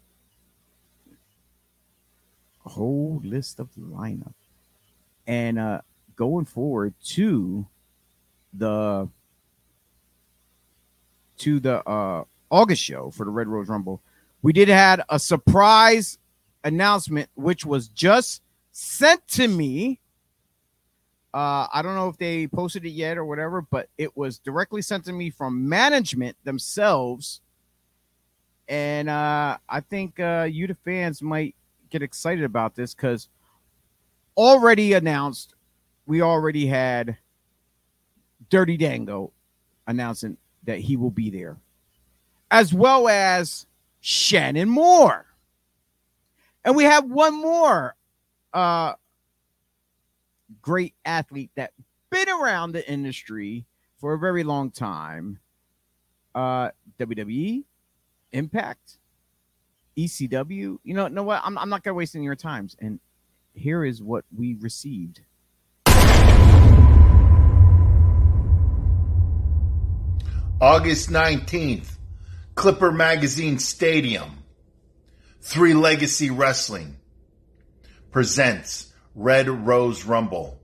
A 2.66 2.70
whole 2.70 3.22
list 3.24 3.60
of 3.60 3.74
the 3.76 3.82
lineup. 3.82 4.34
And 5.28 5.60
uh 5.60 5.82
going 6.16 6.46
forward 6.46 6.94
to 7.06 7.66
the 8.54 9.10
to 11.38 11.60
the 11.60 11.88
uh 11.88 12.24
August 12.50 12.84
show 12.84 13.10
for 13.10 13.26
the 13.26 13.32
Red 13.32 13.48
Rose 13.48 13.68
Rumble, 13.68 14.02
we 14.44 14.54
did 14.54 14.68
had 14.68 15.02
a 15.10 15.18
surprise 15.18 16.20
announcement 16.64 17.30
which 17.36 17.66
was 17.66 17.88
just 17.88 18.42
sent 18.72 19.28
to 19.30 19.48
me 19.48 20.00
uh, 21.34 21.68
I 21.74 21.82
don't 21.82 21.96
know 21.96 22.10
if 22.10 22.18
they 22.18 22.48
posted 22.48 22.86
it 22.86 22.92
yet 22.92 23.18
or 23.18 23.26
whatever, 23.26 23.62
but 23.62 23.90
it 23.98 24.16
was 24.16 24.38
directly 24.38 24.84
sent 24.84 25.06
to 25.06 25.14
me 25.14 25.32
from 25.32 25.68
management 25.68 26.38
themselves. 26.44 27.42
And 28.68 29.10
uh, 29.10 29.58
I 29.68 29.80
think 29.80 30.20
uh, 30.20 30.48
you, 30.50 30.68
the 30.68 30.76
fans, 30.86 31.22
might 31.24 31.56
get 31.90 32.04
excited 32.04 32.44
about 32.44 32.76
this 32.76 32.94
because 32.94 33.30
already 34.38 34.94
announced, 34.94 35.56
we 36.06 36.22
already 36.22 36.68
had 36.68 37.18
Dirty 38.50 38.78
Dango 38.78 39.32
announcing 39.88 40.38
that 40.66 40.80
he 40.80 40.98
will 40.98 41.12
be 41.12 41.32
there, 41.32 41.58
as 42.52 42.74
well 42.74 43.08
as 43.08 43.66
Shannon 44.02 44.70
Moore. 44.70 45.26
And 46.64 46.76
we 46.76 46.84
have 46.84 47.06
one 47.06 47.34
more 47.34 47.96
uh, 48.54 48.94
great 50.62 50.96
athlete 51.06 51.52
that 51.56 51.74
been 52.10 52.30
around 52.30 52.74
the 52.74 52.90
industry 52.90 53.66
for 53.98 54.14
a 54.14 54.20
very 54.20 54.44
long 54.44 54.72
time. 54.72 55.40
Uh, 56.36 56.70
WWE, 57.00 57.64
Impact, 58.32 58.98
ECW. 59.98 60.78
You 60.84 60.94
know, 60.94 61.08
know 61.08 61.24
what? 61.24 61.42
I'm, 61.44 61.58
I'm 61.58 61.70
not 61.70 61.84
gonna 61.84 61.94
waste 61.94 62.16
any 62.16 62.24
of 62.24 62.26
your 62.26 62.36
times. 62.36 62.76
And 62.80 63.00
here 63.54 63.86
is 63.86 64.02
what 64.02 64.26
we 64.36 64.56
received. 64.56 65.22
August 70.60 71.10
19th, 71.10 71.98
Clipper 72.56 72.92
Magazine 72.92 73.60
Stadium. 73.60 74.40
Three 75.42 75.74
Legacy 75.74 76.30
Wrestling 76.30 76.96
presents 78.12 78.93
Red 79.16 79.48
Rose 79.48 80.06
Rumble. 80.06 80.60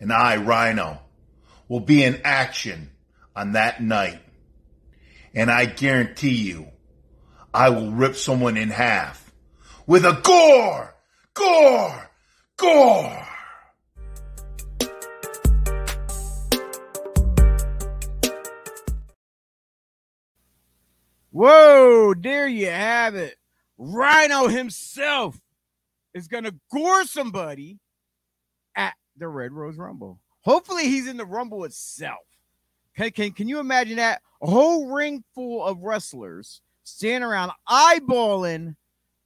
And 0.00 0.12
I, 0.12 0.36
Rhino, 0.36 1.00
will 1.68 1.80
be 1.80 2.02
in 2.02 2.20
action 2.24 2.90
on 3.34 3.52
that 3.52 3.82
night. 3.82 4.20
And 5.34 5.50
I 5.50 5.66
guarantee 5.66 6.34
you, 6.34 6.68
I 7.52 7.70
will 7.70 7.92
rip 7.92 8.16
someone 8.16 8.56
in 8.56 8.70
half 8.70 9.32
with 9.86 10.04
a 10.04 10.20
gore, 10.22 10.94
gore, 11.34 12.10
gore. 12.56 13.24
Whoa, 21.30 22.14
there 22.14 22.48
you 22.48 22.66
have 22.66 23.14
it. 23.14 23.36
Rhino 23.76 24.48
himself 24.48 25.38
is 26.18 26.28
going 26.28 26.44
to 26.44 26.54
gore 26.70 27.04
somebody 27.04 27.78
at 28.76 28.94
the 29.16 29.28
Red 29.28 29.52
Rose 29.52 29.76
Rumble. 29.76 30.20
Hopefully, 30.42 30.84
he's 30.84 31.06
in 31.06 31.16
the 31.16 31.24
Rumble 31.24 31.64
itself. 31.64 32.18
Can, 32.96 33.10
can, 33.10 33.32
can 33.32 33.48
you 33.48 33.60
imagine 33.60 33.96
that? 33.96 34.20
A 34.42 34.46
whole 34.46 34.88
ring 34.92 35.24
full 35.34 35.64
of 35.64 35.82
wrestlers 35.82 36.60
standing 36.84 37.28
around 37.28 37.52
eyeballing 37.68 38.76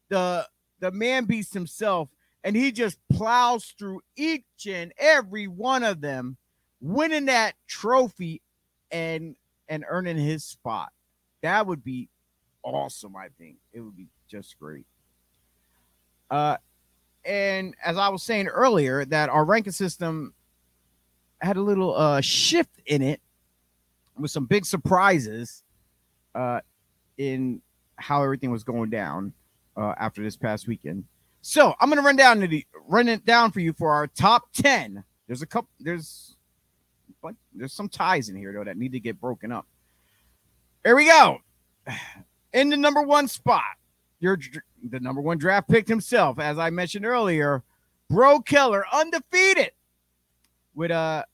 the, 0.09 0.47
the 0.81 0.91
man 0.91 1.25
beast 1.25 1.55
himself, 1.55 2.09
and 2.45 2.55
he 2.55 2.73
just 2.73 2.99
plows 3.13 3.75
through 3.79 4.01
each 4.17 4.67
and 4.69 4.93
every 4.99 5.49
one 5.49 5.83
of 5.83 6.01
them, 6.01 6.37
winning 6.81 7.27
that 7.27 7.55
trophy 7.67 8.43
and 8.91 9.37
and 9.69 9.85
earning 9.89 10.19
his 10.19 10.45
spot. 10.45 10.91
That 11.43 11.67
would 11.67 11.83
be 11.83 12.11
awesome, 12.63 13.17
I 13.17 13.29
think. 13.39 13.57
It 13.73 13.81
would 13.81 13.97
be 13.97 14.09
just 14.29 14.59
great. 14.59 14.87
Uh, 16.31 16.57
and 17.25 17.75
as 17.85 17.97
I 17.97 18.09
was 18.09 18.23
saying 18.23 18.49
earlier, 18.49 19.05
that 19.07 19.29
our 19.29 19.45
ranking 19.45 19.73
system 19.73 20.35
had 21.41 21.57
a 21.57 21.63
little 21.63 21.95
uh, 21.95 22.21
shift 22.21 22.81
in 22.87 23.03
it 23.03 23.21
with 24.19 24.31
some 24.31 24.47
big 24.47 24.65
surprises 24.65 25.63
uh, 26.35 26.61
in 27.19 27.61
how 27.97 28.23
everything 28.23 28.51
was 28.51 28.65
going 28.65 28.91
down 28.91 29.33
uh, 29.77 29.95
after 29.99 30.23
this 30.23 30.37
past 30.37 30.67
weekend. 30.67 31.05
So 31.41 31.75
I'm 31.81 31.89
gonna 31.89 32.03
run 32.03 32.17
down 32.17 32.41
the 32.41 32.65
run 32.87 33.09
it 33.09 33.25
down 33.25 33.51
for 33.51 33.61
you 33.61 33.73
for 33.73 33.91
our 33.91 34.07
top 34.07 34.45
ten. 34.53 35.03
There's 35.27 35.43
a 35.43 35.47
couple. 35.47 35.71
There's 35.81 36.37
but 37.21 37.35
there's 37.55 37.73
some 37.73 37.89
ties 37.89 38.29
in 38.29 38.37
here 38.37 38.53
though 38.53 38.65
that 38.65 38.77
need 38.77 38.93
to 38.93 39.01
get 39.01 39.21
broken 39.21 39.51
up. 39.51 39.67
Here 40.85 40.97
we 40.97 41.07
go. 41.07 41.39
In 42.53 42.69
the 42.69 42.77
number 42.77 43.01
one 43.01 43.29
spot, 43.29 43.63
your 44.23 44.39
the 44.91 45.01
number 45.01 45.21
one 45.21 45.37
draft 45.37 45.69
pick 45.69 45.89
himself, 45.89 46.39
as 46.39 46.59
I 46.59 46.71
mentioned 46.71 47.05
earlier, 47.05 47.63
Bro 48.09 48.41
Keller, 48.41 48.85
undefeated 48.93 49.73
with 50.75 50.91
uh 50.91 51.25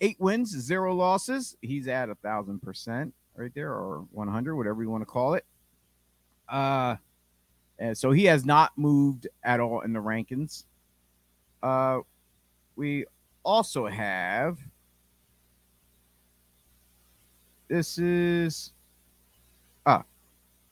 eight 0.00 0.20
wins, 0.20 0.50
zero 0.50 0.94
losses. 0.94 1.56
He's 1.62 1.88
at 1.88 2.10
a 2.10 2.14
thousand 2.16 2.60
percent 2.60 3.14
right 3.34 3.52
there, 3.54 3.70
or 3.70 4.04
100, 4.10 4.56
whatever 4.56 4.82
you 4.82 4.90
want 4.90 5.02
to 5.02 5.06
call 5.06 5.34
it. 5.34 5.46
Uh, 6.48 6.96
and 7.78 7.96
so 7.96 8.10
he 8.10 8.24
has 8.24 8.44
not 8.44 8.72
moved 8.76 9.28
at 9.44 9.60
all 9.60 9.82
in 9.82 9.92
the 9.92 10.00
rankings. 10.00 10.64
Uh, 11.62 12.00
we 12.74 13.04
also 13.44 13.86
have 13.86 14.58
this 17.68 17.98
is 17.98 18.72
uh 19.86 20.02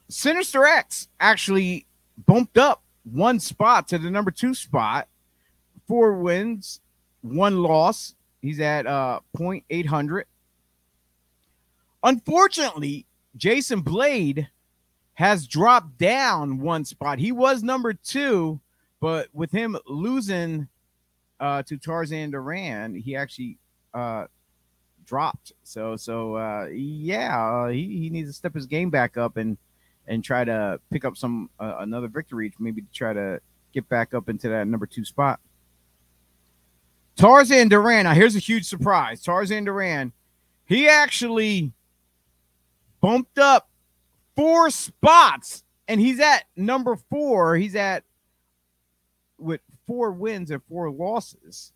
Sinister 0.08 0.64
X 0.64 1.08
actually 1.20 1.86
bumped 2.26 2.58
up 2.58 2.82
one 3.04 3.40
spot 3.40 3.88
to 3.88 3.98
the 3.98 4.10
number 4.10 4.30
two 4.30 4.54
spot. 4.54 5.08
Four 5.86 6.14
wins, 6.14 6.80
one 7.22 7.62
loss. 7.62 8.14
He's 8.40 8.60
at 8.60 8.86
uh 8.86 9.20
0.800. 9.36 10.24
Unfortunately, 12.02 13.06
Jason 13.36 13.80
Blade 13.80 14.48
has 15.14 15.46
dropped 15.46 15.98
down 15.98 16.58
one 16.58 16.84
spot. 16.84 17.18
He 17.18 17.32
was 17.32 17.62
number 17.62 17.92
two, 17.92 18.60
but 19.00 19.28
with 19.32 19.50
him 19.50 19.76
losing 19.86 20.68
uh, 21.40 21.62
to 21.64 21.76
Tarzan 21.76 22.30
Duran, 22.30 22.94
he 22.94 23.16
actually 23.16 23.58
uh, 23.94 24.26
dropped. 25.04 25.52
So 25.64 25.96
so 25.96 26.36
uh, 26.36 26.66
yeah, 26.66 27.40
uh, 27.40 27.68
he, 27.68 27.98
he 27.98 28.10
needs 28.10 28.28
to 28.30 28.34
step 28.34 28.54
his 28.54 28.66
game 28.66 28.90
back 28.90 29.16
up 29.16 29.36
and 29.36 29.56
and 30.08 30.22
try 30.22 30.44
to 30.44 30.80
pick 30.90 31.04
up 31.04 31.16
some 31.16 31.50
uh, 31.58 31.76
another 31.78 32.08
victory, 32.08 32.52
maybe 32.58 32.82
to 32.82 32.92
try 32.92 33.12
to 33.12 33.40
get 33.72 33.88
back 33.88 34.14
up 34.14 34.28
into 34.28 34.48
that 34.48 34.66
number 34.66 34.86
two 34.86 35.04
spot. 35.04 35.40
Tarzan 37.16 37.68
Duran. 37.68 38.04
Now 38.04 38.14
here's 38.14 38.36
a 38.36 38.40
huge 38.40 38.66
surprise. 38.66 39.22
Tarzan 39.22 39.64
Duran, 39.64 40.12
he 40.66 40.88
actually 40.88 41.72
bumped 43.00 43.38
up 43.38 43.68
four 44.34 44.70
spots, 44.70 45.64
and 45.88 46.00
he's 46.00 46.20
at 46.20 46.44
number 46.56 46.96
four. 47.10 47.56
He's 47.56 47.74
at 47.74 48.04
with 49.38 49.60
four 49.86 50.12
wins 50.12 50.50
and 50.50 50.62
four 50.68 50.90
losses, 50.90 51.72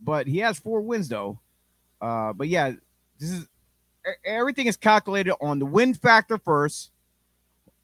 but 0.00 0.26
he 0.26 0.38
has 0.38 0.58
four 0.58 0.80
wins 0.80 1.08
though. 1.08 1.40
Uh, 2.00 2.32
but 2.32 2.48
yeah, 2.48 2.72
this 3.18 3.30
is 3.30 3.48
everything 4.24 4.66
is 4.66 4.76
calculated 4.76 5.34
on 5.40 5.58
the 5.58 5.66
win 5.66 5.94
factor 5.94 6.38
first, 6.38 6.90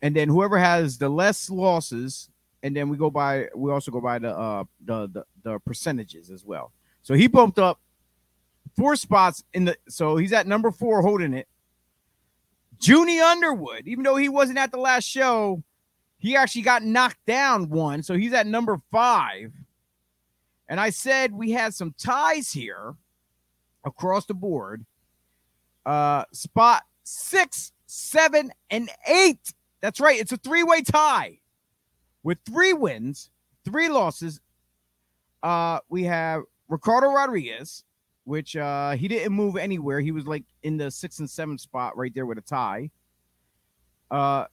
and 0.03 0.15
then 0.15 0.29
whoever 0.29 0.59
has 0.59 0.99
the 0.99 1.09
less 1.09 1.51
losses, 1.51 2.29
and 2.63 2.77
then 2.77 2.89
we 2.89 2.97
go 2.97 3.11
by 3.11 3.47
we 3.55 3.71
also 3.71 3.91
go 3.91 4.01
by 4.01 4.19
the 4.19 4.37
uh 4.37 4.65
the 4.85 5.09
the, 5.09 5.25
the 5.43 5.59
percentages 5.61 6.31
as 6.31 6.45
well. 6.45 6.73
So 7.03 7.15
he 7.15 7.27
bumped 7.27 7.59
up 7.59 7.81
four 8.77 8.97
spots 8.97 9.45
in 9.55 9.67
the 9.67 9.77
so 9.89 10.17
he's 10.17 10.33
at 10.33 10.47
number 10.47 10.71
four 10.71 11.03
holding 11.03 11.35
it. 11.35 11.49
Junie 12.81 13.21
Underwood, 13.21 13.87
even 13.87 14.05
though 14.05 14.17
he 14.17 14.29
wasn't 14.29 14.59
at 14.59 14.71
the 14.71 14.79
last 14.79 15.05
show, 15.05 15.63
he 16.19 16.37
actually 16.37 16.63
got 16.63 16.83
knocked 16.83 17.25
down 17.27 17.69
one. 17.71 18.03
So 18.03 18.15
he's 18.15 18.33
at 18.33 18.47
number 18.47 18.81
five. 18.91 19.53
And 20.69 20.81
I 20.81 20.91
said 20.91 21.33
we 21.33 21.53
had 21.53 21.75
some 21.75 21.95
ties 21.97 22.51
here 22.51 22.95
across 23.85 24.27
the 24.27 24.35
board. 24.35 24.85
Uh, 25.87 26.25
spot 26.33 26.83
six, 27.05 27.73
seven, 27.87 28.53
and 28.71 28.91
eight. 29.07 29.55
That's 29.81 30.01
right. 30.01 30.19
It's 30.19 30.33
a 30.33 30.37
three 30.37 30.63
way 30.63 30.83
tie 30.83 31.39
with 32.23 32.39
three 32.45 32.73
wins, 32.73 33.31
three 33.65 33.89
losses. 33.89 34.41
Uh, 35.43 35.79
we 35.89 36.05
have 36.05 36.43
Ricardo 36.69 37.13
Rodriguez, 37.13 37.85
which 38.25 38.57
uh, 38.57 38.93
he 38.93 39.07
didn't 39.07 39.33
move 39.33 39.57
anywhere. 39.57 40.01
He 40.01 40.11
was 40.11 40.27
like 40.27 40.45
in 40.63 40.77
the 40.77 40.91
six 40.91 41.21
and 41.21 41.31
seven 41.31 41.59
spot 41.59 41.97
right 41.97 42.13
there 42.15 42.27
with 42.27 42.39
a 42.39 42.43
tie. 42.43 42.91
Uh, 44.11 44.47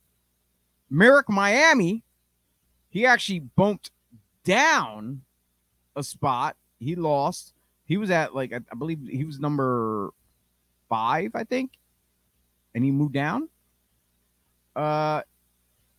Merrick 0.90 1.30
Miami, 1.30 2.04
he 2.90 3.06
actually 3.06 3.40
bumped 3.40 3.90
down 4.44 5.22
a 5.96 6.04
spot. 6.04 6.56
He 6.80 6.96
lost. 6.96 7.54
He 7.86 7.98
was 7.98 8.12
at 8.12 8.36
like 8.36 8.54
I, 8.54 8.60
I 8.72 8.76
believe 8.76 9.00
he 9.10 9.24
was 9.24 9.40
number 9.40 10.12
five, 10.90 11.32
I 11.34 11.44
think, 11.44 11.72
and 12.76 12.84
he 12.84 12.92
moved 12.92 13.14
down. 13.14 13.50
Uh, 14.76 15.22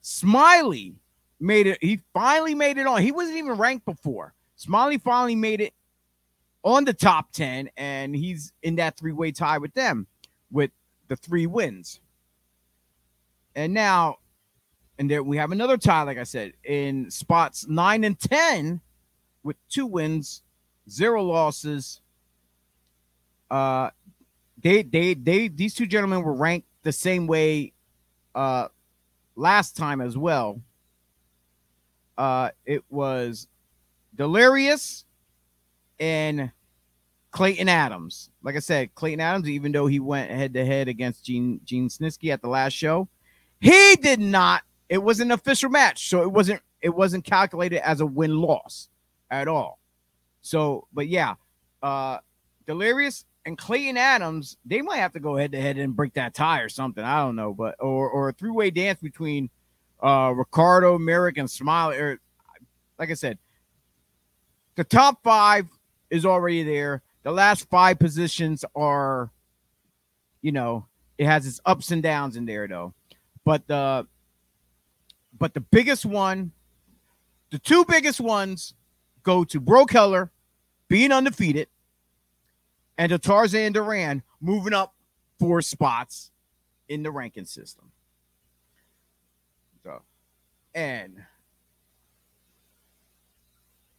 Smiley 0.01 0.95
made 1.41 1.67
it. 1.67 1.79
He 1.81 2.01
finally 2.13 2.55
made 2.55 2.79
it 2.79 2.87
on. 2.87 3.03
He 3.03 3.13
wasn't 3.13 3.39
even 3.39 3.53
ranked 3.53 3.85
before. 3.85 4.35
Smiley 4.57 4.99
finally 4.99 5.37
made 5.37 5.61
it 5.61 5.75
on 6.63 6.85
the 6.85 6.95
top 6.95 7.31
10, 7.33 7.71
and 7.77 8.17
he's 8.17 8.53
in 8.63 8.77
that 8.77 8.97
three 8.97 9.13
way 9.13 9.31
tie 9.31 9.59
with 9.59 9.75
them 9.75 10.07
with 10.51 10.71
the 11.09 11.17
three 11.17 11.47
wins. 11.47 12.01
And 13.55 13.75
now, 13.75 14.17
and 14.99 15.11
there 15.11 15.23
we 15.23 15.37
have 15.37 15.53
another 15.53 15.77
tie, 15.77 16.03
like 16.03 16.19
I 16.19 16.25
said, 16.25 16.55
in 16.65 17.11
spots 17.11 17.69
nine 17.69 18.05
and 18.05 18.19
10 18.19 18.81
with 19.43 19.57
two 19.69 19.87
wins, 19.87 20.43
zero 20.89 21.23
losses. 21.23 22.01
Uh, 23.51 23.91
they, 24.61 24.83
they, 24.83 25.15
they, 25.15 25.49
these 25.49 25.75
two 25.75 25.87
gentlemen 25.87 26.23
were 26.23 26.35
ranked 26.35 26.67
the 26.83 26.93
same 26.93 27.27
way 27.27 27.74
uh, 28.35 28.69
last 29.37 29.77
time 29.77 30.01
as 30.01 30.17
well. 30.17 30.61
Uh, 32.17 32.51
it 32.65 32.85
was 32.91 33.49
Delirious 34.15 35.05
and 35.99 36.51
Clayton 37.33 37.69
Adams. 37.69 38.31
Like 38.43 38.55
I 38.55 38.61
said, 38.61 38.95
Clayton 38.95 39.21
Adams, 39.21 39.49
even 39.49 39.73
though 39.73 39.87
he 39.87 39.99
went 39.99 40.31
head 40.31 40.55
to 40.55 40.65
head 40.65 40.89
against 40.89 41.25
Gene 41.25 41.61
Gene 41.65 41.89
Snitsky 41.89 42.33
at 42.33 42.43
the 42.43 42.49
last 42.49 42.73
show, 42.73 43.09
he 43.61 43.97
did 43.97 44.21
not. 44.21 44.63
It 44.89 44.99
was 44.99 45.21
an 45.21 45.33
official 45.33 45.71
match, 45.71 46.09
so 46.09 46.23
it 46.23 46.31
wasn't 46.31 46.61
it 46.81 46.95
wasn't 46.95 47.25
calculated 47.25 47.85
as 47.87 48.01
a 48.01 48.07
win 48.07 48.39
loss 48.39 48.89
at 49.31 49.49
all. 49.49 49.81
So, 50.43 50.87
but 50.93 51.09
yeah, 51.09 51.35
uh 51.83 52.19
Delirious 52.67 53.25
and 53.47 53.59
Clayton 53.59 53.97
Adams, 53.97 54.57
they 54.65 54.81
might 54.81 54.97
have 54.97 55.13
to 55.13 55.21
go 55.21 55.37
head 55.37 55.53
to 55.53 55.61
head 55.61 55.77
and 55.77 55.95
break 55.95 56.15
that 56.15 56.35
tie 56.35 56.61
or 56.61 56.69
something. 56.69 57.05
I 57.05 57.19
don't 57.19 57.37
know, 57.37 57.53
but 57.53 57.77
or 57.79 58.09
or 58.09 58.31
a 58.31 58.33
three 58.33 58.51
way 58.51 58.71
dance 58.71 59.01
between 59.01 59.51
uh 60.03 60.33
Ricardo, 60.35 60.99
Merrick, 60.99 61.39
and 61.39 61.51
Smiley. 61.51 61.99
Or 61.99 62.21
like 62.99 63.11
I 63.11 63.15
said, 63.15 63.39
the 64.77 64.85
top 64.85 65.23
five 65.23 65.67
is 66.11 66.25
already 66.25 66.63
there. 66.63 67.03
The 67.23 67.33
last 67.33 67.69
five 67.69 67.99
positions 67.99 68.65
are, 68.75 69.31
you 70.43 70.53
know, 70.53 70.87
it 71.19 71.27
has 71.27 71.47
its 71.47 71.61
ups 71.65 71.91
and 71.91 72.03
downs 72.03 72.37
in 72.37 72.47
there 72.47 72.67
though. 72.67 72.95
But 73.45 73.67
the 73.67 74.07
but 75.39 75.53
the 75.53 75.61
biggest 75.61 76.07
one, 76.07 76.53
the 77.51 77.59
two 77.59 77.85
biggest 77.85 78.21
ones 78.21 78.75
go 79.23 79.45
to 79.45 79.61
Bro 79.61 79.87
Keller 79.87 80.31
being 80.89 81.13
undefeated 81.13 81.69
and 82.99 83.11
to 83.11 83.19
Tarzan 83.19 83.73
Duran 83.73 84.23
moving 84.41 84.73
up 84.73 84.95
four 85.39 85.63
spots 85.63 86.31
in 86.89 87.03
the 87.03 87.11
ranking 87.11 87.45
system. 87.45 87.91
So, 89.83 90.03
and 90.75 91.23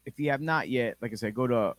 if 0.05 0.19
you 0.19 0.31
have 0.31 0.41
not 0.41 0.69
yet, 0.69 0.97
like 1.01 1.11
I 1.11 1.15
said, 1.15 1.35
go 1.35 1.47
to 1.47 1.75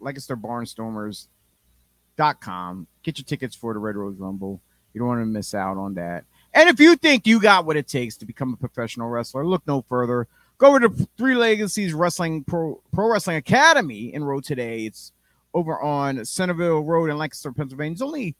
Lancaster 0.00 0.36
Barnstormers.com. 0.36 2.86
Get 3.02 3.18
your 3.18 3.24
tickets 3.24 3.56
for 3.56 3.74
the 3.74 3.78
Red 3.78 3.96
Rose 3.96 4.16
Rumble. 4.18 4.62
You 4.92 5.00
don't 5.00 5.08
want 5.08 5.20
to 5.20 5.26
miss 5.26 5.54
out 5.54 5.76
on 5.76 5.94
that. 5.94 6.24
And 6.54 6.68
if 6.70 6.80
you 6.80 6.96
think 6.96 7.26
you 7.26 7.40
got 7.40 7.66
what 7.66 7.76
it 7.76 7.86
takes 7.86 8.16
to 8.16 8.26
become 8.26 8.54
a 8.54 8.56
professional 8.56 9.10
wrestler, 9.10 9.46
look 9.46 9.62
no 9.66 9.84
further. 9.88 10.26
Go 10.58 10.68
over 10.68 10.80
to 10.80 11.08
Three 11.18 11.34
Legacies 11.34 11.92
Wrestling 11.92 12.42
Pro, 12.44 12.80
Pro 12.92 13.10
Wrestling 13.10 13.36
Academy 13.36 14.14
in 14.14 14.24
Road 14.24 14.44
today. 14.44 14.86
It's 14.86 15.12
over 15.56 15.80
on 15.82 16.24
Centerville 16.26 16.82
Road 16.82 17.10
in 17.10 17.18
Lancaster, 17.18 17.52
Pennsylvania. 17.52 17.94
It's 17.94 18.02
only 18.02 18.36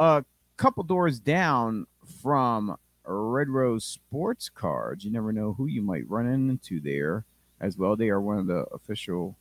a 0.00 0.24
couple 0.58 0.84
doors 0.84 1.20
down 1.20 1.86
from 2.22 2.76
Red 3.06 3.50
Rose 3.50 3.84
Sports 3.86 4.50
Cards. 4.50 5.04
You 5.04 5.12
never 5.12 5.32
know 5.32 5.54
who 5.54 5.68
you 5.68 5.82
might 5.82 6.10
run 6.10 6.26
into 6.28 6.80
there 6.80 7.26
as 7.60 7.78
well. 7.78 7.96
They 7.96 8.10
are 8.10 8.22
one 8.22 8.38
of 8.38 8.48
the 8.48 8.66
official 8.74 9.38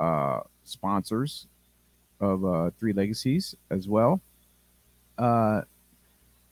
uh, 0.00 0.40
sponsors 0.64 1.48
of 2.20 2.44
uh, 2.44 2.70
Three 2.80 2.94
Legacies 2.94 3.56
as 3.70 3.88
well. 3.88 4.22
uh, 5.18 5.62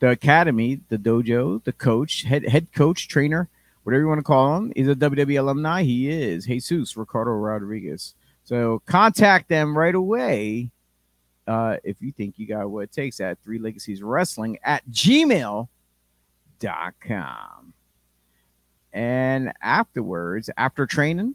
the 0.01 0.11
academy, 0.11 0.81
the 0.88 0.98
dojo, 0.98 1.62
the 1.64 1.72
coach, 1.72 2.25
head 2.25 2.48
head 2.48 2.72
coach, 2.75 3.09
trainer, 3.09 3.48
whatever 3.85 4.03
you 4.03 4.09
want 4.09 4.18
to 4.18 4.25
call 4.25 4.57
him, 4.57 4.72
is 4.77 4.88
a 4.88 4.94
WWE 4.94 5.38
alumni. 5.40 5.85
He 5.85 6.11
is 6.11 6.46
Jesus 6.46 6.96
Ricardo 6.96 7.33
Rodriguez. 7.33 8.14
So 8.44 8.83
contact 8.87 9.48
them 9.48 9.76
right 9.76 9.94
away 9.94 10.70
uh, 11.46 11.76
if 11.85 11.96
you 12.00 12.12
think 12.12 12.38
you 12.38 12.46
got 12.46 12.70
what 12.70 12.85
it 12.85 12.92
takes 12.92 13.20
at 13.20 13.38
Three 13.42 13.59
Legacies 13.59 14.02
Wrestling 14.02 14.59
at 14.62 14.88
gmail.com. 14.90 15.68
And 18.92 19.52
afterwards, 19.62 20.50
after 20.57 20.87
training 20.87 21.35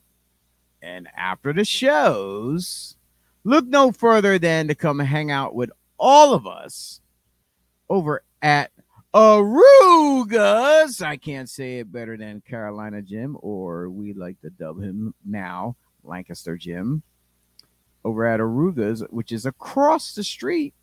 and 0.81 1.07
after 1.15 1.53
the 1.53 1.65
shows, 1.65 2.95
look 3.43 3.65
no 3.65 3.91
further 3.91 4.37
than 4.37 4.67
to 4.67 4.75
come 4.75 4.99
hang 4.99 5.31
out 5.31 5.55
with 5.55 5.71
all 5.97 6.33
of 6.33 6.45
us 6.45 7.01
over 7.89 8.23
at 8.41 8.71
Arugas. 9.13 11.01
I 11.01 11.17
can't 11.17 11.49
say 11.49 11.79
it 11.79 11.91
better 11.91 12.17
than 12.17 12.41
Carolina 12.41 13.01
Jim, 13.01 13.35
or 13.41 13.89
we 13.89 14.13
like 14.13 14.39
to 14.41 14.51
dub 14.51 14.79
him 14.81 15.15
now, 15.25 15.75
Lancaster 16.07 16.57
Jim 16.57 17.03
over 18.03 18.25
at 18.25 18.39
Arugas, 18.39 19.03
which 19.11 19.31
is 19.31 19.45
across 19.45 20.15
the 20.15 20.23
street 20.23 20.73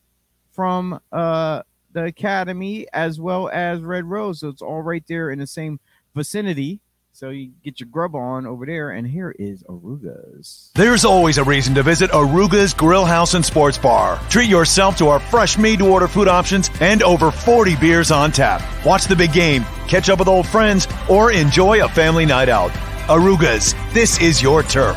from 0.53 1.01
uh, 1.11 1.63
the 1.93 2.05
Academy 2.05 2.87
as 2.93 3.19
well 3.19 3.49
as 3.53 3.81
Red 3.81 4.05
Rose. 4.05 4.41
So 4.41 4.49
it's 4.49 4.63
all 4.63 4.83
right 4.83 5.05
there 5.09 5.31
in 5.31 5.39
the 5.39 5.47
same 5.47 5.81
vicinity. 6.15 6.81
So 7.13 7.31
you 7.31 7.53
get 7.63 7.79
your 7.79 7.89
grub 7.89 8.17
on 8.17 8.45
over 8.45 8.67
there, 8.67 8.91
and 8.91 9.07
here 9.07 9.33
is 9.39 9.63
Arugas. 9.69 10.73
There's 10.75 11.05
always 11.05 11.39
a 11.39 11.45
reason 11.45 11.73
to 11.77 11.85
visit 11.85 12.11
Aruga's 12.11 12.75
Grill 12.75 13.05
House 13.05 13.35
and 13.35 13.45
Sports 13.45 13.79
Bar. 13.79 14.21
Treat 14.29 14.51
yourself 14.51 14.97
to 14.97 15.07
our 15.11 15.21
fresh 15.21 15.57
made 15.57 15.79
to 15.79 15.89
order 15.89 16.09
food 16.09 16.27
options 16.27 16.71
and 16.81 17.05
over 17.05 17.31
40 17.31 17.77
beers 17.77 18.11
on 18.11 18.33
tap. 18.33 18.63
Watch 18.85 19.05
the 19.05 19.15
big 19.15 19.33
game, 19.33 19.63
catch 19.87 20.09
up 20.09 20.19
with 20.19 20.27
old 20.27 20.49
friends, 20.49 20.89
or 21.09 21.31
enjoy 21.31 21.85
a 21.85 21.89
family 21.89 22.27
night 22.27 22.49
out. 22.49 22.73
Aruga's, 23.09 23.75
this 23.93 24.19
is 24.21 24.40
your 24.40 24.62
turf. 24.62 24.97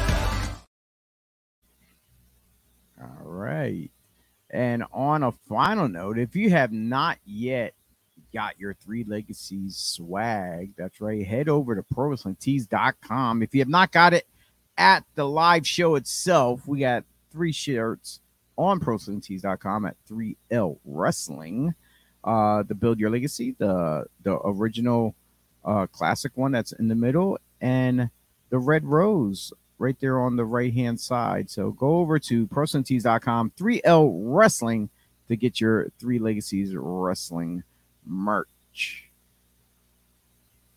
All 3.01 3.25
right. 3.25 3.91
And 4.49 4.85
on 4.93 5.23
a 5.23 5.33
final 5.33 5.89
note, 5.89 6.17
if 6.17 6.33
you 6.33 6.49
have 6.51 6.71
not 6.71 7.17
yet 7.25 7.73
got 8.33 8.57
your 8.57 8.73
three 8.73 9.03
legacies 9.03 9.75
swag, 9.75 10.71
that's 10.77 11.01
right, 11.01 11.27
head 11.27 11.49
over 11.49 11.75
to 11.75 11.83
prowrestlingtees.com. 11.83 13.43
If 13.43 13.53
you 13.53 13.59
have 13.59 13.67
not 13.67 13.91
got 13.91 14.13
it 14.13 14.25
at 14.77 15.03
the 15.15 15.27
live 15.27 15.67
show 15.67 15.95
itself, 15.95 16.65
we 16.65 16.79
got 16.79 17.03
three 17.29 17.51
shirts 17.51 18.21
on 18.57 18.79
prowrestlingtees.com 18.79 19.85
at 19.85 19.97
3L 20.09 20.79
Wrestling. 20.85 21.75
Uh, 22.23 22.63
the 22.63 22.75
Build 22.75 22.99
Your 22.99 23.09
Legacy, 23.09 23.55
the 23.57 24.05
the 24.23 24.39
original 24.45 25.13
uh, 25.63 25.87
classic 25.87 26.31
one 26.35 26.51
that's 26.51 26.71
in 26.73 26.87
the 26.87 26.95
middle, 26.95 27.37
and 27.61 28.09
the 28.49 28.59
Red 28.59 28.85
Rose 28.85 29.53
right 29.79 29.99
there 29.99 30.19
on 30.19 30.35
the 30.35 30.45
right 30.45 30.73
hand 30.73 30.99
side. 30.99 31.49
So 31.49 31.71
go 31.71 31.97
over 31.97 32.19
to 32.19 32.47
prowrestlingtees.com, 32.47 33.51
3L 33.57 34.11
Wrestling 34.13 34.89
to 35.27 35.35
get 35.35 35.61
your 35.61 35.89
Three 35.99 36.19
Legacies 36.19 36.73
Wrestling 36.75 37.63
merch. 38.05 39.09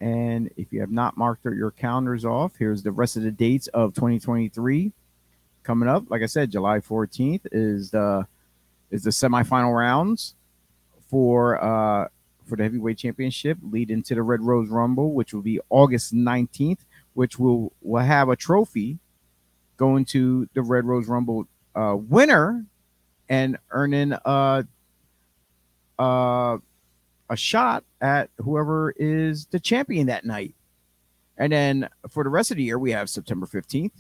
And 0.01 0.51
if 0.57 0.73
you 0.73 0.81
have 0.81 0.91
not 0.91 1.17
marked 1.17 1.45
your 1.45 1.71
calendars 1.71 2.25
off, 2.25 2.53
here's 2.59 2.83
the 2.83 2.93
rest 2.93 3.17
of 3.17 3.23
the 3.23 3.31
dates 3.31 3.69
of 3.69 3.95
2023 3.95 4.93
coming 5.63 5.89
up. 5.89 6.05
Like 6.09 6.23
I 6.23 6.27
said, 6.27 6.51
July 6.51 6.79
14th 6.79 7.47
is 7.53 7.91
the 7.91 8.27
is 8.91 9.05
the 9.05 9.11
semifinal 9.11 9.77
rounds 9.77 10.35
for 11.09 11.63
uh 11.63 12.09
for 12.51 12.57
the 12.57 12.65
heavyweight 12.65 12.99
championship, 12.99 13.57
lead 13.63 13.91
into 13.91 14.15
the 14.15 14.23
Red 14.23 14.43
Rose 14.43 14.69
Rumble, 14.69 15.13
which 15.15 15.33
will 15.33 15.41
be 15.41 15.61
August 15.71 16.13
19th, 16.13 16.81
which 17.15 17.39
will 17.39 17.73
will 17.81 18.03
have 18.03 18.29
a 18.29 18.37
trophy 18.37 18.99
going 19.77 20.05
to 20.07 20.47
the 20.53 20.61
Red 20.61 20.85
Rose 20.85 21.09
Rumble 21.09 21.47
uh, 21.75 21.97
winner 21.97 22.67
and 23.29 23.57
earning 23.71 24.13
uh 24.13 24.65
uh 25.99 26.59
a 27.31 27.37
shot 27.37 27.85
at 28.01 28.29
whoever 28.39 28.93
is 28.97 29.47
the 29.47 29.61
champion 29.61 30.09
that 30.09 30.25
night. 30.25 30.55
And 31.39 31.53
then 31.53 31.89
for 32.11 32.25
the 32.25 32.31
rest 32.31 32.51
of 32.51 32.57
the 32.57 32.65
year, 32.65 32.79
we 32.79 32.91
have 32.91 33.09
September 33.09 33.47
15th, 33.47 33.93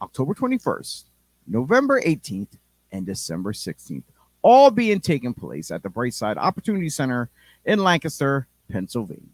October 0.00 0.32
21st, 0.32 1.04
November 1.46 2.00
18th, 2.00 2.56
and 2.90 3.04
December 3.04 3.52
16th, 3.52 4.04
all 4.40 4.70
being 4.70 4.98
taken 4.98 5.34
place 5.34 5.70
at 5.70 5.82
the 5.82 5.90
Brightside 5.90 6.38
Opportunity 6.38 6.88
Center 6.88 7.28
in 7.64 7.78
Lancaster, 7.80 8.46
Pennsylvania. 8.70 9.26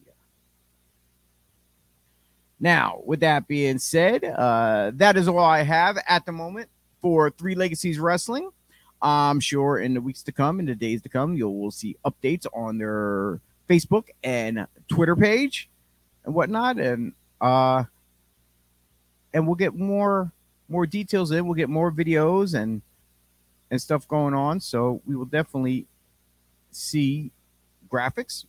Now, 2.58 3.02
with 3.04 3.20
that 3.20 3.46
being 3.46 3.78
said, 3.78 4.24
uh, 4.24 4.92
that 4.94 5.16
is 5.16 5.28
all 5.28 5.38
I 5.38 5.62
have 5.62 5.98
at 6.08 6.24
the 6.24 6.32
moment 6.32 6.68
for 7.02 7.30
Three 7.30 7.54
Legacies 7.54 7.98
Wrestling. 7.98 8.50
I'm 9.02 9.40
sure 9.40 9.78
in 9.78 9.94
the 9.94 10.00
weeks 10.00 10.22
to 10.22 10.32
come, 10.32 10.58
in 10.58 10.66
the 10.66 10.74
days 10.74 11.02
to 11.02 11.08
come, 11.08 11.36
you'll 11.36 11.58
will 11.58 11.70
see 11.70 11.96
updates 12.04 12.46
on 12.54 12.78
their 12.78 13.40
Facebook 13.68 14.08
and 14.24 14.66
Twitter 14.88 15.14
page 15.14 15.68
and 16.24 16.34
whatnot, 16.34 16.78
and 16.78 17.12
uh, 17.40 17.84
and 19.34 19.46
we'll 19.46 19.56
get 19.56 19.74
more 19.74 20.32
more 20.68 20.86
details 20.86 21.30
in. 21.30 21.44
We'll 21.44 21.54
get 21.54 21.68
more 21.68 21.92
videos 21.92 22.54
and 22.54 22.80
and 23.70 23.80
stuff 23.80 24.08
going 24.08 24.32
on. 24.32 24.60
So 24.60 25.02
we 25.04 25.14
will 25.14 25.26
definitely 25.26 25.86
see 26.70 27.32
graphics 27.88 28.44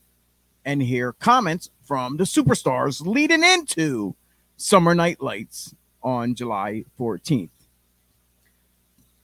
and 0.66 0.82
hear 0.82 1.14
comments 1.14 1.70
from 1.84 2.18
the 2.18 2.26
superstars 2.26 3.06
leading 3.06 3.44
into 3.44 4.16
Summer 4.58 4.94
Night 4.94 5.22
Lights 5.22 5.74
on 6.04 6.36
July 6.36 6.86
14th. 7.00 7.50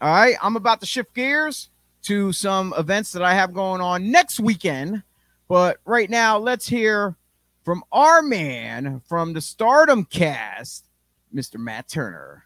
All 0.01 0.13
right, 0.13 0.35
I'm 0.41 0.55
about 0.55 0.79
to 0.81 0.85
shift 0.85 1.13
gears 1.13 1.69
to 2.03 2.33
some 2.33 2.73
events 2.77 3.13
that 3.13 3.23
I 3.23 3.33
have 3.33 3.53
going 3.53 3.81
on 3.81 4.11
next 4.11 4.39
weekend. 4.39 5.03
But 5.47 5.77
right 5.85 6.09
now, 6.09 6.37
let's 6.37 6.67
hear 6.67 7.15
from 7.63 7.83
our 7.91 8.21
man 8.21 9.01
from 9.07 9.33
the 9.33 9.41
Stardom 9.41 10.05
cast, 10.05 10.87
Mr. 11.33 11.57
Matt 11.57 11.87
Turner. 11.87 12.45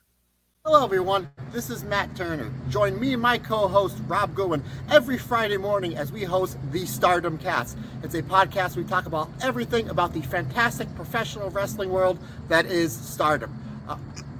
Hello, 0.70 0.84
everyone. 0.84 1.30
This 1.54 1.70
is 1.70 1.86
Matt 1.86 2.14
Turner. 2.14 2.52
Join 2.70 3.00
me 3.00 3.14
and 3.14 3.22
my 3.22 3.38
co 3.38 3.70
host, 3.70 4.00
Rob 4.06 4.36
Goodwin, 4.36 4.62
every 4.90 5.18
Friday 5.18 5.56
morning 5.56 5.96
as 5.96 6.12
we 6.12 6.26
host 6.26 6.58
the 6.74 6.86
Stardom 6.86 7.38
Cast. 7.38 7.78
It's 8.04 8.16
a 8.16 8.22
podcast 8.22 8.76
we 8.76 8.84
talk 8.84 9.06
about 9.06 9.30
everything 9.42 9.88
about 9.88 10.12
the 10.12 10.20
fantastic 10.20 10.94
professional 10.96 11.50
wrestling 11.52 11.90
world 11.90 12.20
that 12.50 12.66
is 12.66 12.92
Stardom. 12.92 13.58
Uh, 13.88 13.96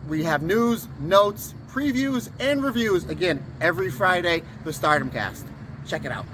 we 0.10 0.22
have 0.26 0.42
news, 0.42 0.90
notes, 1.00 1.54
previews, 1.70 2.30
and 2.42 2.62
reviews 2.62 3.06
again 3.06 3.42
every 3.62 3.90
Friday, 3.90 4.44
the 4.66 4.74
Stardom 4.74 5.10
Cast. 5.10 5.46
Check 5.88 6.04
it 6.04 6.12
out. 6.12 6.26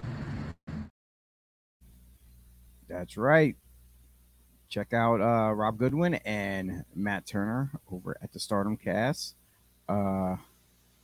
That's 2.90 3.16
right. 3.16 3.58
Check 4.70 4.92
out 4.92 5.22
uh, 5.22 5.54
Rob 5.54 5.78
Goodwin 5.78 6.16
and 6.26 6.84
Matt 6.96 7.28
Turner 7.28 7.70
over 7.92 8.18
at 8.24 8.34
the 8.34 8.40
Stardom 8.40 8.76
Cast. 8.76 9.36
Uh, 9.88 10.38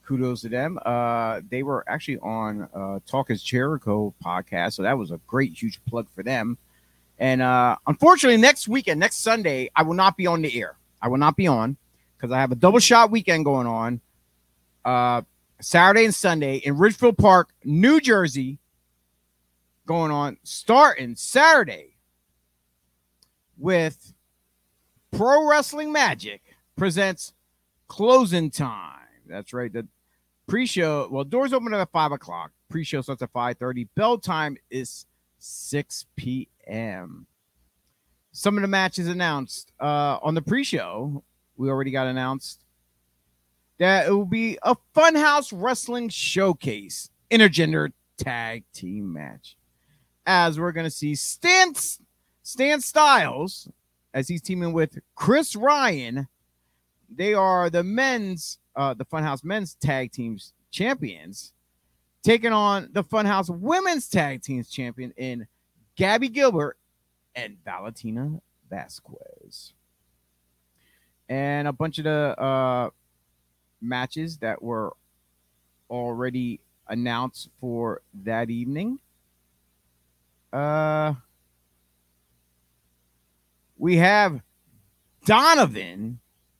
kudos 0.06 0.42
to 0.42 0.50
them. 0.50 0.80
Uh, 0.84 1.42
they 1.50 1.62
were 1.62 1.84
actually 1.88 2.18
on 2.20 2.68
uh, 2.74 3.00
Talk 3.06 3.30
is 3.30 3.44
Jericho 3.44 4.14
podcast, 4.24 4.74
so 4.74 4.84
that 4.84 4.98
was 4.98 5.12
a 5.12 5.20
great, 5.28 5.54
huge 5.54 5.80
plug 5.86 6.08
for 6.10 6.24
them. 6.24 6.58
And 7.20 7.42
uh, 7.42 7.76
unfortunately, 7.86 8.38
next 8.42 8.68
weekend, 8.68 9.00
next 9.00 9.18
Sunday, 9.18 9.70
I 9.76 9.84
will 9.84 9.94
not 9.94 10.18
be 10.18 10.26
on 10.26 10.42
the 10.42 10.60
air. 10.60 10.78
I 11.02 11.10
will 11.10 11.18
not 11.18 11.36
be 11.36 11.48
on 11.48 11.78
because 12.18 12.32
I 12.32 12.40
have 12.40 12.52
a 12.52 12.56
double 12.56 12.80
shot 12.80 13.12
weekend 13.12 13.46
going 13.46 13.68
on. 13.68 14.02
Uh, 14.84 15.22
Saturday 15.62 16.06
and 16.06 16.16
Sunday 16.16 16.58
in 16.58 16.78
Ridgefield 16.78 17.18
Park, 17.18 17.50
New 17.64 18.00
Jersey, 18.00 18.58
going 19.86 20.12
on 20.12 20.38
starting 20.44 21.16
Saturday 21.16 21.98
with 23.58 24.14
Pro 25.12 25.48
Wrestling 25.48 25.92
Magic 25.92 26.42
presents 26.78 27.34
Closing 27.90 28.50
Time. 28.50 28.96
That's 29.28 29.52
right. 29.52 29.74
The 29.74 29.86
pre-show, 30.48 31.10
well, 31.12 31.26
doors 31.26 31.52
open 31.52 31.74
at 31.74 31.92
five 31.92 32.14
o'clock. 32.14 32.52
Pre-show 32.70 33.02
starts 33.02 33.22
at 33.22 33.32
five 33.32 33.58
thirty. 33.58 33.90
Bell 33.96 34.18
time 34.18 34.56
is 34.70 35.06
six 35.40 36.06
p.m. 36.16 37.28
Some 38.32 38.58
of 38.58 38.62
the 38.62 38.68
matches 38.68 39.08
announced 39.08 39.74
uh, 39.80 40.20
on 40.22 40.36
the 40.36 40.42
pre-show. 40.42 41.24
We 41.58 41.70
already 41.70 41.92
got 41.92 42.08
announced 42.08 42.64
that 43.80 44.08
it 44.08 44.12
will 44.12 44.26
be 44.26 44.58
a 44.64 44.76
Funhouse 44.96 45.52
Wrestling 45.54 46.10
Showcase 46.10 47.10
intergender 47.32 47.92
tag 48.18 48.64
team 48.74 49.12
match. 49.12 49.58
As 50.26 50.60
we're 50.60 50.72
going 50.72 50.86
to 50.86 50.92
see 50.92 51.16
Stan, 51.16 51.74
Stan 52.44 52.82
Styles 52.82 53.68
as 54.14 54.28
he's 54.28 54.42
teaming 54.42 54.74
with 54.74 55.00
Chris 55.16 55.56
Ryan. 55.56 56.28
They 57.16 57.34
are 57.34 57.70
the 57.70 57.84
men's, 57.84 58.60
uh, 58.76 58.94
the 58.94 59.06
Funhouse 59.06 59.44
men's 59.44 59.76
tag 59.76 60.12
teams 60.12 60.54
champions. 60.72 61.54
taking 62.24 62.52
on 62.52 62.90
the 62.94 63.04
Funhouse 63.04 63.50
Women's 63.50 64.08
Tag 64.10 64.42
Teams 64.42 64.70
champion 64.70 65.14
in 65.18 65.48
Gabby 65.96 66.30
Gilbert 66.30 66.78
and 67.36 67.58
Valentina 67.64 68.42
Vasquez. 68.70 69.74
And 71.28 71.68
a 71.68 71.74
bunch 71.74 71.98
of 72.00 72.06
the 72.06 72.40
uh, 72.42 72.90
matches 73.82 74.38
that 74.38 74.62
were 74.62 74.94
already 75.90 76.60
announced 76.88 77.50
for 77.62 78.02
that 78.24 78.50
evening. 78.50 79.00
Uh, 80.52 81.14
we 83.78 83.96
have 83.98 84.42
Donovan 85.26 86.20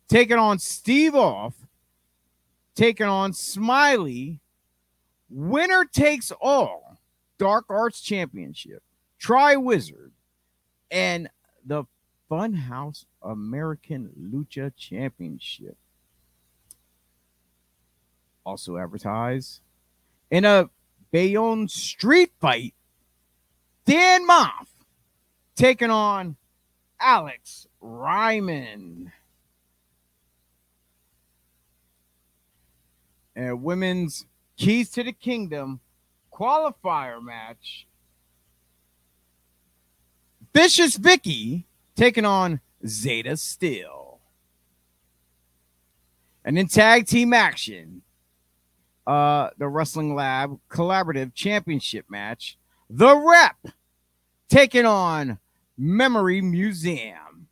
taking 0.10 0.38
on 0.38 0.60
Steve 0.60 1.16
Off, 1.16 1.54
taking 2.76 3.08
on 3.08 3.32
Smiley. 3.32 4.40
Winner 5.30 5.86
takes 5.86 6.32
all. 6.42 6.98
Dark 7.38 7.66
Arts 7.70 8.02
Championship, 8.02 8.84
Tri 9.18 9.56
Wizard, 9.56 10.12
and 10.92 11.30
the 11.66 11.86
Funhouse 12.30 13.06
American 13.22 14.10
Lucha 14.20 14.74
Championship. 14.76 15.78
Also 18.44 18.78
advertised 18.78 19.62
in 20.30 20.44
a 20.44 20.70
Bayonne 21.12 21.68
street 21.68 22.34
fight. 22.42 22.74
Dan 23.86 24.28
Maff 24.28 24.68
taking 25.56 25.90
on 25.90 26.36
Alex 27.00 27.68
Ryman. 27.80 29.12
And 33.40 33.64
women's 33.64 34.26
Keys 34.58 34.90
to 34.92 35.02
the 35.02 35.14
Kingdom 35.14 35.80
qualifier 36.30 37.24
match. 37.24 37.88
Vicious 40.54 40.98
Vicky 40.98 41.66
taking 41.96 42.26
on 42.26 42.60
Zeta 42.86 43.38
Steel. 43.38 44.20
And 46.44 46.60
in 46.60 46.68
tag 46.68 47.08
team 47.08 47.32
action, 47.32 48.02
uh, 49.08 49.52
the 49.58 49.70
Wrestling 49.70 50.16
Lab 50.16 50.60
Collaborative 50.70 51.34
Championship 51.34 52.08
match, 52.10 52.58
The 52.90 53.16
Rep 53.16 53.74
taking 54.50 54.86
on 54.86 55.40
Memory 55.78 56.42
Museum. 56.42 57.48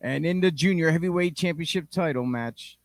And 0.00 0.24
in 0.24 0.42
the 0.42 0.52
Junior 0.52 0.92
Heavyweight 0.92 1.34
Championship 1.34 1.90
title 1.90 2.24
match, 2.24 2.77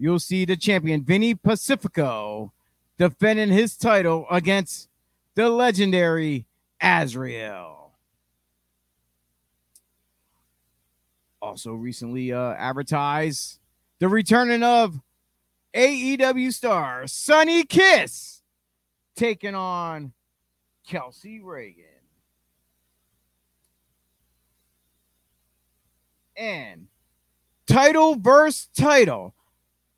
you'll 0.00 0.18
see 0.18 0.46
the 0.46 0.56
champion 0.56 1.04
Vinny 1.04 1.34
Pacifico 1.34 2.52
defending 2.98 3.50
his 3.50 3.76
title 3.76 4.26
against 4.30 4.88
the 5.34 5.50
legendary 5.50 6.46
Azrael. 6.80 7.92
Also, 11.42 11.72
recently 11.72 12.32
uh, 12.32 12.52
advertised 12.52 13.58
the 13.98 14.08
returning 14.08 14.62
of 14.62 15.00
AEW 15.74 16.52
star 16.52 17.06
Sonny 17.06 17.64
Kiss 17.64 18.42
taking 19.14 19.54
on 19.54 20.12
Kelsey 20.86 21.40
Raegan. 21.40 21.84
And 26.36 26.88
title 27.66 28.14
versus 28.16 28.68
title, 28.74 29.34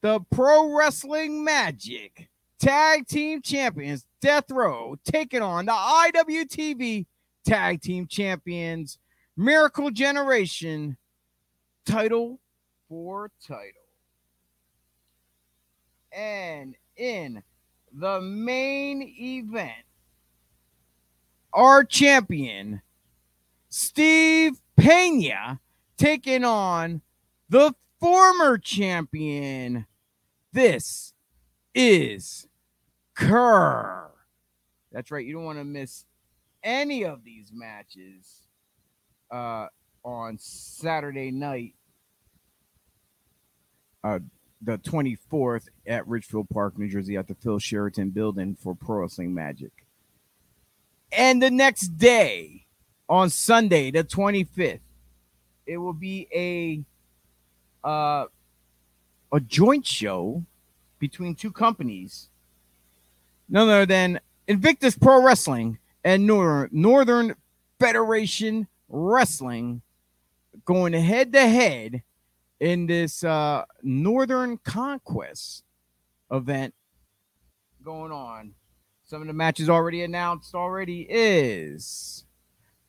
the 0.03 0.21
Pro 0.31 0.77
Wrestling 0.77 1.43
Magic 1.45 2.29
Tag 2.59 3.07
Team 3.07 3.41
Champions 3.41 4.05
Death 4.21 4.51
Row 4.51 4.97
taking 5.05 5.43
on 5.43 5.67
the 5.67 5.73
IWTV 5.73 7.07
Tag 7.47 7.81
Team 7.81 8.07
Champions 8.07 8.99
Miracle 9.37 9.91
Generation 9.91 10.97
title 11.87 12.41
for 12.89 13.31
title. 13.47 13.63
And 16.13 16.77
in 16.97 17.43
the 17.93 18.21
main 18.21 19.03
event, 19.03 19.85
our 21.53 21.85
champion, 21.85 22.83
Steve 23.69 24.61
Pena, 24.77 25.61
taking 25.97 26.45
on 26.45 27.03
the 27.49 27.75
former 28.01 28.59
champion. 28.59 29.87
This 30.53 31.15
is 31.75 32.47
Kerr. 33.15 34.11
That's 34.91 35.11
right. 35.11 35.25
You 35.25 35.35
don't 35.35 35.45
want 35.45 35.59
to 35.59 35.65
miss 35.65 36.05
any 36.63 37.05
of 37.05 37.25
these 37.25 37.51
matches 37.53 38.47
uh, 39.31 39.69
on 40.05 40.37
Saturday 40.39 41.31
night, 41.31 41.75
uh, 44.05 44.19
the 44.61 44.77
24th 44.79 45.69
at 45.87 46.07
Ridgefield 46.07 46.49
Park, 46.51 46.79
New 46.79 46.89
Jersey, 46.89 47.17
at 47.17 47.29
the 47.29 47.35
Phil 47.35 47.59
Sheraton 47.59 48.11
building 48.11 48.55
for 48.55 48.75
Pro 48.75 49.01
Wrestling 49.01 49.33
Magic. 49.33 49.73
And 51.11 51.43
the 51.43 51.51
next 51.51 51.97
day, 51.97 52.67
on 53.09 53.31
Sunday, 53.31 53.91
the 53.91 54.05
25th, 54.05 54.81
it 55.67 55.79
will 55.79 55.93
be 55.93 56.29
a 56.35 56.85
uh, 57.87 58.27
a 59.33 59.41
joint 59.41 59.87
show 59.87 60.45
between 60.99 61.35
two 61.35 61.51
companies, 61.51 62.29
none 63.49 63.69
other 63.69 63.87
than 63.87 64.21
Invictus 64.47 64.97
Pro 64.97 65.23
Wrestling 65.23 65.79
and 66.05 66.27
Northern, 66.27 66.69
Northern 66.73 67.35
Federation 67.81 68.69
Wrestling 68.89 69.83
going 70.65 70.93
head 70.93 71.33
to 71.33 71.41
head 71.41 72.03
in 72.61 72.87
this 72.87 73.25
uh, 73.25 73.65
Northern 73.83 74.59
Conquest 74.59 75.65
event 76.31 76.75
going 77.83 78.13
on. 78.13 78.53
Some 79.05 79.21
of 79.21 79.27
the 79.27 79.35
matches 79.35 79.69
already 79.69 80.05
announced 80.05 80.55
already 80.55 81.07
is 81.09 82.25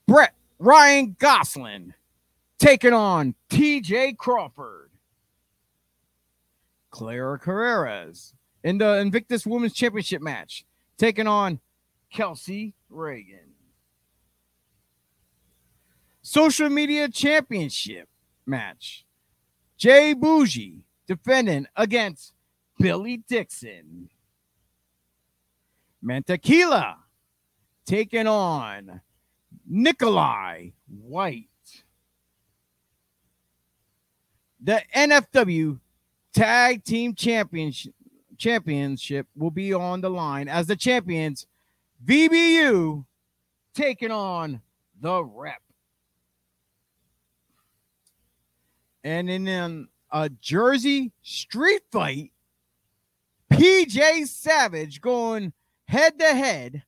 Brett 0.07 0.33
Ryan 0.59 1.15
Gosselin 1.19 1.93
taking 2.59 2.93
on 2.93 3.35
TJ 3.49 4.17
Crawford. 4.17 4.82
Clara 6.93 7.39
Carreras 7.39 8.33
in 8.63 8.77
the 8.77 8.99
Invictus 8.99 9.47
Women's 9.47 9.73
Championship 9.73 10.21
match, 10.21 10.63
taking 10.95 11.25
on 11.25 11.59
Kelsey 12.11 12.75
Raegan. 12.91 13.49
Social 16.21 16.69
Media 16.69 17.09
Championship 17.09 18.07
match. 18.45 19.05
Jay 19.75 20.13
Bougie 20.13 20.83
defending 21.07 21.65
against 21.75 22.31
Billy 22.77 23.17
Dixon. 23.27 24.07
Mantequilla 26.05 26.97
taking 27.87 28.27
on 28.27 29.01
Nikolai 29.65 30.69
White. 30.87 31.49
The 34.61 34.83
NFW 34.95 35.79
Tag 36.33 36.83
Team 36.83 37.13
Championship 37.13 37.93
championship 38.37 39.27
will 39.35 39.51
be 39.51 39.73
on 39.73 40.01
the 40.01 40.09
line 40.09 40.47
as 40.47 40.67
the 40.67 40.75
champions 40.75 41.45
VBU 42.05 43.05
taking 43.73 44.11
on 44.11 44.61
the 44.99 45.23
rep. 45.23 45.61
And 49.03 49.29
in 49.29 49.87
a 50.11 50.29
Jersey 50.41 51.11
street 51.21 51.83
fight, 51.91 52.31
PJ 53.51 54.27
Savage 54.27 55.01
going 55.01 55.53
head 55.85 56.19
to 56.19 56.25
head 56.25 56.83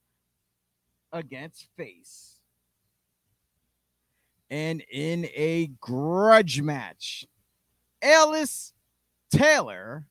against 1.12 1.68
Face. 1.78 2.39
And 4.50 4.84
in 4.91 5.26
a 5.36 5.68
grudge 5.80 6.62
match, 6.62 7.26
Alice 8.02 8.74
Taylor 9.36 10.06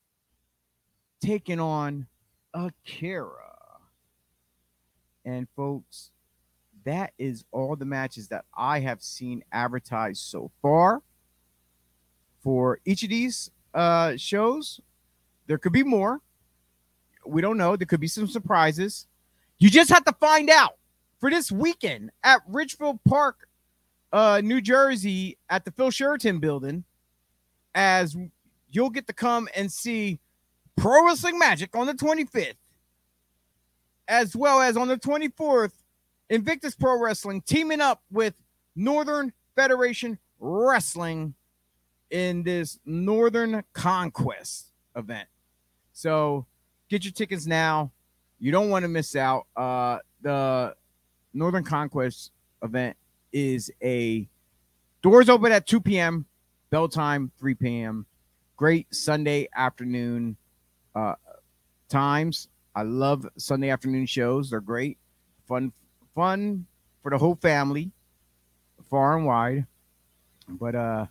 taking 1.19 1.59
on 1.59 2.05
Akira. 2.53 3.31
And 5.25 5.47
folks, 5.55 6.11
that 6.83 7.13
is 7.17 7.43
all 7.51 7.75
the 7.75 7.85
matches 7.85 8.27
that 8.27 8.45
I 8.55 8.79
have 8.81 9.01
seen 9.01 9.43
advertised 9.51 10.21
so 10.21 10.51
far 10.61 11.01
for 12.43 12.79
each 12.85 13.01
of 13.01 13.09
these 13.09 13.49
uh, 13.73 14.15
shows. 14.17 14.79
There 15.47 15.57
could 15.57 15.73
be 15.73 15.83
more. 15.83 16.21
We 17.25 17.41
don't 17.41 17.57
know. 17.57 17.75
There 17.75 17.87
could 17.87 17.99
be 17.99 18.07
some 18.07 18.27
surprises. 18.27 19.07
You 19.57 19.71
just 19.71 19.89
have 19.89 20.05
to 20.05 20.13
find 20.19 20.51
out 20.51 20.77
for 21.19 21.31
this 21.31 21.51
weekend 21.51 22.11
at 22.23 22.41
Ridgefield 22.47 22.99
Park, 23.07 23.47
uh, 24.13 24.41
New 24.43 24.61
Jersey, 24.61 25.39
at 25.49 25.65
the 25.65 25.71
Phil 25.71 25.89
Sheraton 25.89 26.39
building, 26.39 26.83
as 27.73 28.15
you'll 28.75 28.89
get 28.89 29.07
to 29.07 29.13
come 29.13 29.47
and 29.55 29.71
see 29.71 30.19
Pro 30.75 31.05
Wrestling 31.05 31.39
Magic 31.39 31.75
on 31.75 31.87
the 31.87 31.93
25th 31.93 32.55
as 34.07 34.35
well 34.35 34.61
as 34.61 34.77
on 34.77 34.87
the 34.87 34.97
24th, 34.97 35.71
Invictus 36.29 36.75
Pro 36.75 36.99
Wrestling 36.99 37.41
teaming 37.41 37.81
up 37.81 38.01
with 38.11 38.33
Northern 38.75 39.31
Federation 39.55 40.17
Wrestling 40.39 41.33
in 42.11 42.43
this 42.43 42.79
Northern 42.85 43.63
Conquest 43.73 44.67
event. 44.95 45.27
So 45.93 46.45
get 46.89 47.03
your 47.03 47.13
tickets 47.13 47.45
now. 47.45 47.91
You 48.39 48.51
don't 48.51 48.69
want 48.69 48.83
to 48.83 48.89
miss 48.89 49.15
out. 49.15 49.47
Uh, 49.55 49.99
the 50.21 50.75
Northern 51.33 51.63
Conquest 51.63 52.31
event 52.61 52.97
is 53.31 53.71
a 53.83 54.27
doors 55.01 55.29
open 55.29 55.51
at 55.51 55.67
2 55.67 55.81
p.m., 55.81 56.25
bell 56.69 56.87
time 56.87 57.31
3 57.39 57.55
p.m. 57.55 58.05
Great 58.57 58.93
Sunday 58.93 59.47
afternoon 59.55 60.37
uh, 60.95 61.15
times. 61.89 62.47
I 62.75 62.83
love 62.83 63.27
Sunday 63.37 63.69
afternoon 63.69 64.05
shows. 64.05 64.49
They're 64.49 64.61
great, 64.61 64.97
fun, 65.47 65.71
fun 66.13 66.65
for 67.03 67.09
the 67.11 67.17
whole 67.17 67.35
family, 67.35 67.91
far 68.89 69.17
and 69.17 69.25
wide. 69.25 69.65
But 70.47 70.75
uh, 70.75 71.05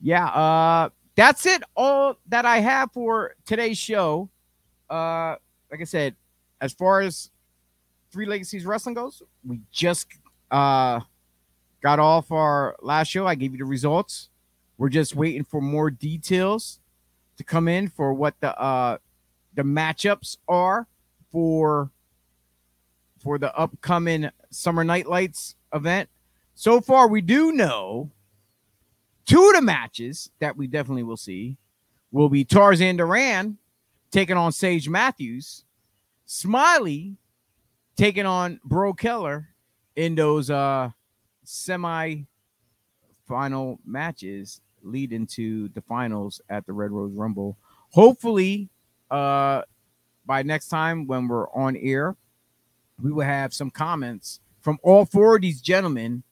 yeah, 0.00 0.26
uh, 0.26 0.90
that's 1.16 1.46
it. 1.46 1.62
All 1.76 2.16
that 2.28 2.46
I 2.46 2.58
have 2.60 2.92
for 2.92 3.34
today's 3.44 3.78
show. 3.78 4.30
Uh, 4.88 5.36
like 5.70 5.80
I 5.80 5.84
said, 5.84 6.14
as 6.60 6.72
far 6.72 7.00
as 7.00 7.30
Three 8.10 8.26
Legacies 8.26 8.64
Wrestling 8.64 8.94
goes, 8.94 9.22
we 9.46 9.60
just 9.70 10.06
uh 10.50 11.00
got 11.82 11.98
off 11.98 12.32
our 12.32 12.76
last 12.80 13.08
show. 13.08 13.26
I 13.26 13.34
gave 13.34 13.52
you 13.52 13.58
the 13.58 13.64
results. 13.64 14.30
We're 14.78 14.88
just 14.88 15.16
waiting 15.16 15.44
for 15.44 15.60
more 15.60 15.90
details 15.90 16.78
to 17.36 17.44
come 17.44 17.68
in 17.68 17.88
for 17.88 18.14
what 18.14 18.34
the 18.40 18.58
uh 18.58 18.98
the 19.54 19.62
matchups 19.62 20.36
are 20.46 20.86
for 21.32 21.90
for 23.18 23.38
the 23.38 23.54
upcoming 23.56 24.30
Summer 24.50 24.84
Night 24.84 25.08
Lights 25.08 25.56
event. 25.74 26.08
So 26.54 26.80
far, 26.80 27.08
we 27.08 27.20
do 27.20 27.52
know 27.52 28.10
two 29.26 29.48
of 29.48 29.56
the 29.56 29.62
matches 29.62 30.30
that 30.38 30.56
we 30.56 30.68
definitely 30.68 31.02
will 31.02 31.16
see 31.16 31.56
will 32.12 32.28
be 32.28 32.44
Tarzan 32.44 32.96
Duran 32.96 33.58
taking 34.10 34.36
on 34.36 34.52
Sage 34.52 34.88
Matthews, 34.88 35.64
Smiley 36.24 37.16
taking 37.96 38.26
on 38.26 38.60
Bro 38.64 38.94
Keller 38.94 39.48
in 39.96 40.14
those 40.14 40.50
uh 40.50 40.90
semi 41.42 42.22
final 43.26 43.80
matches 43.84 44.60
leading 44.82 45.26
to 45.26 45.68
the 45.68 45.80
finals 45.82 46.40
at 46.48 46.66
the 46.66 46.72
Red 46.72 46.90
Rose 46.90 47.12
Rumble. 47.14 47.56
Hopefully, 47.90 48.68
uh 49.10 49.62
by 50.26 50.42
next 50.42 50.68
time 50.68 51.06
when 51.06 51.26
we're 51.26 51.48
on 51.52 51.74
air, 51.76 52.14
we 53.00 53.10
will 53.10 53.24
have 53.24 53.54
some 53.54 53.70
comments 53.70 54.40
from 54.60 54.78
all 54.82 55.06
four 55.06 55.36
of 55.36 55.42
these 55.42 55.62
gentlemen 55.62 56.22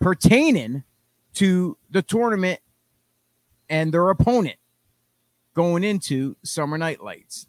pertaining 0.00 0.82
to 1.34 1.76
the 1.90 2.00
tournament 2.02 2.60
and 3.68 3.92
their 3.92 4.08
opponent 4.08 4.56
going 5.54 5.84
into 5.84 6.36
Summer 6.42 6.78
Night 6.78 7.02
Lights. 7.02 7.46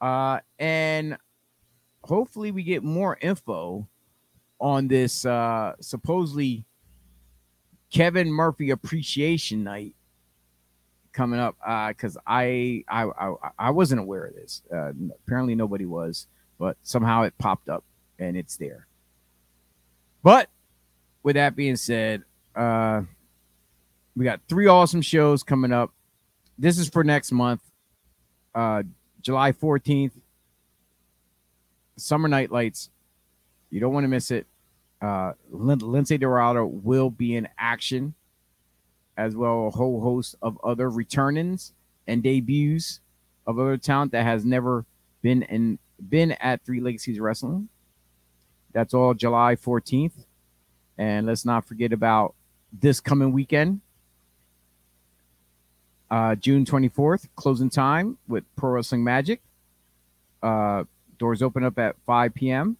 Uh, 0.00 0.40
and 0.58 1.18
hopefully 2.02 2.50
we 2.50 2.62
get 2.62 2.82
more 2.82 3.18
info 3.20 3.86
on 4.60 4.88
this 4.88 5.26
uh, 5.26 5.74
supposedly 5.80 6.64
Kevin 7.92 8.32
Murphy 8.32 8.70
appreciation 8.70 9.64
night 9.64 9.94
coming 11.12 11.38
up 11.38 11.56
because 11.88 12.16
uh, 12.16 12.20
I, 12.26 12.84
I 12.88 13.04
I 13.04 13.34
I 13.58 13.70
wasn't 13.70 14.00
aware 14.00 14.24
of 14.24 14.34
this. 14.34 14.62
Uh, 14.72 14.92
apparently 15.24 15.54
nobody 15.54 15.84
was, 15.84 16.26
but 16.58 16.76
somehow 16.82 17.22
it 17.22 17.36
popped 17.38 17.68
up 17.68 17.84
and 18.18 18.36
it's 18.36 18.56
there. 18.56 18.86
But 20.22 20.48
with 21.22 21.34
that 21.36 21.54
being 21.54 21.76
said, 21.76 22.22
uh, 22.56 23.02
we 24.16 24.24
got 24.24 24.40
three 24.48 24.66
awesome 24.66 25.02
shows 25.02 25.42
coming 25.42 25.72
up. 25.72 25.92
This 26.58 26.78
is 26.78 26.88
for 26.88 27.04
next 27.04 27.32
month, 27.32 27.60
uh, 28.54 28.82
July 29.20 29.52
14th. 29.52 30.12
Summer 31.96 32.28
Night 32.28 32.50
Lights. 32.50 32.90
You 33.70 33.80
don't 33.80 33.92
want 33.92 34.04
to 34.04 34.08
miss 34.08 34.30
it. 34.30 34.46
Uh, 35.02 35.32
Lince 35.52 36.18
Dorado 36.20 36.64
will 36.64 37.10
be 37.10 37.34
in 37.34 37.48
action, 37.58 38.14
as 39.16 39.34
well 39.34 39.66
a 39.66 39.70
whole 39.70 40.00
host 40.00 40.36
of 40.40 40.56
other 40.62 40.88
returnings 40.88 41.72
and 42.06 42.22
debuts 42.22 43.00
of 43.46 43.58
other 43.58 43.76
talent 43.76 44.12
that 44.12 44.22
has 44.24 44.44
never 44.44 44.86
been 45.20 45.42
in 45.42 45.78
been 46.08 46.32
at 46.32 46.64
Three 46.64 46.80
Legacies 46.80 47.18
Wrestling. 47.18 47.68
That's 48.72 48.94
all 48.94 49.12
July 49.14 49.56
14th. 49.56 50.24
And 50.98 51.26
let's 51.26 51.44
not 51.44 51.66
forget 51.66 51.92
about 51.92 52.34
this 52.72 53.00
coming 53.00 53.32
weekend, 53.32 53.80
uh, 56.10 56.34
June 56.36 56.64
24th, 56.64 57.28
closing 57.36 57.70
time 57.70 58.18
with 58.28 58.44
Pro 58.56 58.70
Wrestling 58.70 59.04
Magic. 59.04 59.40
Uh, 60.42 60.84
doors 61.18 61.42
open 61.42 61.64
up 61.64 61.78
at 61.78 61.96
5 62.06 62.34
p.m. 62.34 62.76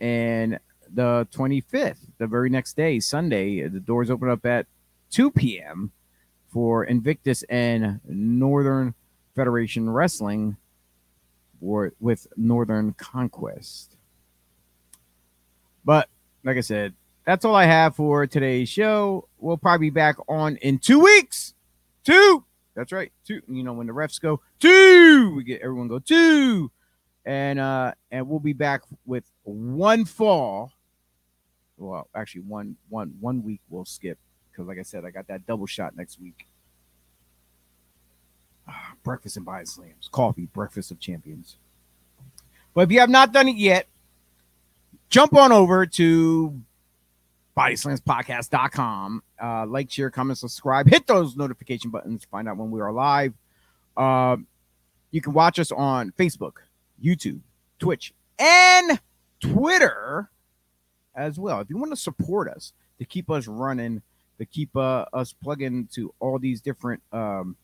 And 0.00 0.58
the 0.92 1.28
25th, 1.32 1.98
the 2.18 2.26
very 2.26 2.50
next 2.50 2.76
day, 2.76 3.00
Sunday, 3.00 3.66
the 3.68 3.80
doors 3.80 4.10
open 4.10 4.28
up 4.28 4.44
at 4.46 4.66
2 5.10 5.30
p.m. 5.30 5.92
for 6.48 6.84
Invictus 6.84 7.42
and 7.44 8.00
Northern 8.08 8.94
Federation 9.34 9.88
Wrestling 9.88 10.56
or 11.60 11.92
with 12.00 12.26
Northern 12.36 12.92
Conquest. 12.94 13.96
But 15.84 16.08
like 16.44 16.56
I 16.56 16.60
said, 16.60 16.94
that's 17.24 17.44
all 17.44 17.54
I 17.54 17.66
have 17.66 17.96
for 17.96 18.26
today's 18.26 18.68
show. 18.68 19.28
We'll 19.38 19.56
probably 19.56 19.86
be 19.86 19.94
back 19.94 20.16
on 20.28 20.56
in 20.56 20.78
two 20.78 21.00
weeks. 21.00 21.54
Two. 22.04 22.44
That's 22.74 22.92
right. 22.92 23.12
Two. 23.26 23.40
You 23.48 23.62
know, 23.62 23.72
when 23.72 23.86
the 23.86 23.92
refs 23.92 24.20
go 24.20 24.40
two, 24.58 25.34
we 25.36 25.44
get 25.44 25.60
everyone 25.60 25.88
go 25.88 25.98
two. 25.98 26.70
And 27.24 27.60
uh 27.60 27.92
and 28.10 28.28
we'll 28.28 28.40
be 28.40 28.52
back 28.52 28.82
with 29.04 29.24
one 29.44 30.04
fall. 30.04 30.72
Well, 31.76 32.08
actually 32.14 32.42
one 32.42 32.76
one 32.88 33.14
one 33.20 33.42
week 33.42 33.60
we'll 33.68 33.84
skip 33.84 34.18
because 34.50 34.66
like 34.66 34.78
I 34.78 34.82
said, 34.82 35.04
I 35.04 35.10
got 35.10 35.28
that 35.28 35.46
double 35.46 35.66
shot 35.66 35.96
next 35.96 36.20
week. 36.20 36.46
Ah, 38.68 38.92
breakfast 39.02 39.36
and 39.36 39.46
body 39.46 39.66
slams, 39.66 40.08
coffee, 40.10 40.46
breakfast 40.46 40.90
of 40.90 41.00
champions. 41.00 41.56
But 42.74 42.82
if 42.82 42.92
you 42.92 43.00
have 43.00 43.10
not 43.10 43.32
done 43.32 43.48
it 43.48 43.56
yet, 43.56 43.86
jump 45.08 45.34
on 45.34 45.52
over 45.52 45.86
to 45.86 46.60
bodyslamspodcast.com. 47.56 49.22
Uh, 49.42 49.66
like, 49.66 49.90
share, 49.90 50.10
comment, 50.10 50.38
subscribe, 50.38 50.88
hit 50.88 51.06
those 51.06 51.36
notification 51.36 51.90
buttons 51.90 52.22
to 52.22 52.28
find 52.28 52.48
out 52.48 52.56
when 52.56 52.70
we 52.70 52.80
are 52.80 52.92
live. 52.92 53.34
Uh, 53.96 54.36
you 55.10 55.20
can 55.20 55.32
watch 55.32 55.58
us 55.58 55.72
on 55.72 56.12
Facebook, 56.12 56.52
YouTube, 57.02 57.40
Twitch, 57.78 58.12
and 58.38 59.00
Twitter 59.40 60.30
as 61.14 61.38
well. 61.38 61.60
If 61.60 61.70
you 61.70 61.76
want 61.76 61.92
to 61.92 61.96
support 61.96 62.48
us 62.48 62.72
to 62.98 63.04
keep 63.04 63.30
us 63.30 63.46
running, 63.46 64.02
to 64.38 64.44
keep 64.46 64.74
uh, 64.76 65.04
us 65.12 65.32
plugging 65.32 65.88
to 65.94 66.14
all 66.20 66.38
these 66.38 66.60
different 66.60 67.02
um, 67.12 67.56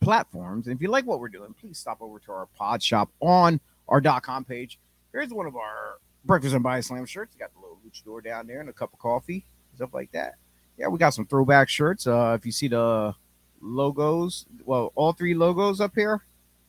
platforms, 0.00 0.66
and 0.66 0.76
if 0.76 0.82
you 0.82 0.88
like 0.88 1.06
what 1.06 1.20
we're 1.20 1.28
doing, 1.28 1.54
please 1.60 1.78
stop 1.78 1.98
over 2.00 2.18
to 2.20 2.32
our 2.32 2.46
pod 2.56 2.82
shop 2.82 3.10
on 3.20 3.60
our 3.88 4.00
.com 4.20 4.44
page. 4.44 4.78
Here's 5.12 5.32
one 5.32 5.46
of 5.46 5.56
our 5.56 5.98
Breakfast 6.24 6.54
and 6.54 6.62
Body 6.62 6.82
Slam 6.82 7.06
shirts. 7.06 7.34
You 7.34 7.38
got 7.38 7.52
the 7.54 7.60
little 7.60 7.78
luchador 7.86 8.22
down 8.22 8.46
there 8.46 8.60
and 8.60 8.68
a 8.68 8.72
cup 8.72 8.92
of 8.92 8.98
coffee, 8.98 9.44
stuff 9.74 9.94
like 9.94 10.10
that. 10.12 10.34
Yeah, 10.76 10.88
we 10.88 10.98
got 10.98 11.14
some 11.14 11.26
throwback 11.26 11.68
shirts. 11.68 12.06
Uh, 12.06 12.36
if 12.38 12.44
you 12.44 12.52
see 12.52 12.68
the 12.68 13.14
logos, 13.60 14.44
well, 14.64 14.92
all 14.94 15.12
three 15.12 15.34
logos 15.34 15.80
up 15.80 15.94
here, 15.94 16.22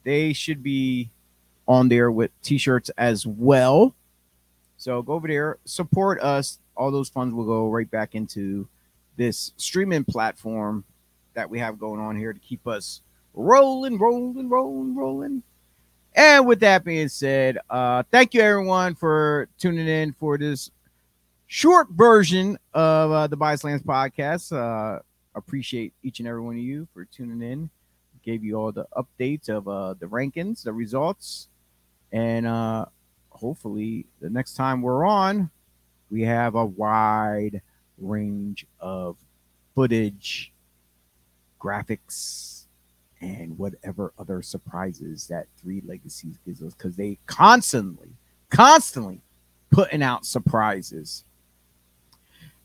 they 0.03 0.31
should 0.31 0.63
be 0.63 1.09
on 1.67 1.89
there 1.89 2.11
with 2.11 2.31
t-shirts 2.41 2.89
as 2.97 3.25
well. 3.25 3.93
So 4.77 5.01
go 5.01 5.13
over 5.13 5.27
there, 5.27 5.57
support 5.65 6.21
us. 6.21 6.59
All 6.75 6.91
those 6.91 7.09
funds 7.09 7.33
will 7.33 7.45
go 7.45 7.69
right 7.69 7.89
back 7.89 8.15
into 8.15 8.67
this 9.15 9.51
streaming 9.57 10.03
platform 10.03 10.83
that 11.33 11.49
we 11.49 11.59
have 11.59 11.79
going 11.79 11.99
on 11.99 12.15
here 12.15 12.33
to 12.33 12.39
keep 12.39 12.67
us 12.67 13.01
rolling, 13.33 13.97
rolling, 13.97 14.49
rolling, 14.49 14.95
rolling. 14.95 15.43
And 16.15 16.47
with 16.47 16.59
that 16.61 16.83
being 16.83 17.09
said, 17.09 17.59
uh, 17.69 18.03
thank 18.11 18.33
you 18.33 18.41
everyone 18.41 18.95
for 18.95 19.49
tuning 19.59 19.87
in 19.87 20.13
for 20.13 20.37
this 20.37 20.71
short 21.47 21.89
version 21.91 22.57
of 22.73 23.11
uh, 23.11 23.27
the 23.27 23.37
BodySlams 23.37 23.83
podcast. 23.83 24.51
Uh, 24.51 24.99
appreciate 25.35 25.93
each 26.03 26.19
and 26.19 26.27
every 26.27 26.41
one 26.41 26.55
of 26.55 26.61
you 26.61 26.87
for 26.93 27.05
tuning 27.05 27.41
in. 27.41 27.69
Gave 28.23 28.43
you 28.43 28.55
all 28.55 28.71
the 28.71 28.87
updates 28.97 29.47
of 29.47 29.67
uh, 29.67 29.93
the 29.93 30.05
rankings, 30.07 30.63
the 30.63 30.73
results, 30.73 31.47
and 32.11 32.47
uh, 32.47 32.85
hopefully 33.29 34.05
the 34.21 34.29
next 34.29 34.53
time 34.53 34.81
we're 34.81 35.05
on, 35.05 35.49
we 36.09 36.21
have 36.23 36.55
a 36.55 36.65
wide 36.65 37.61
range 37.97 38.65
of 38.79 39.17
footage, 39.75 40.53
graphics, 41.59 42.65
and 43.21 43.57
whatever 43.57 44.13
other 44.19 44.41
surprises 44.41 45.27
that 45.27 45.47
Three 45.61 45.81
Legacies 45.85 46.37
gives 46.45 46.61
us 46.61 46.73
because 46.73 46.95
they 46.95 47.17
constantly, 47.25 48.09
constantly 48.49 49.21
putting 49.71 50.03
out 50.03 50.25
surprises. 50.25 51.23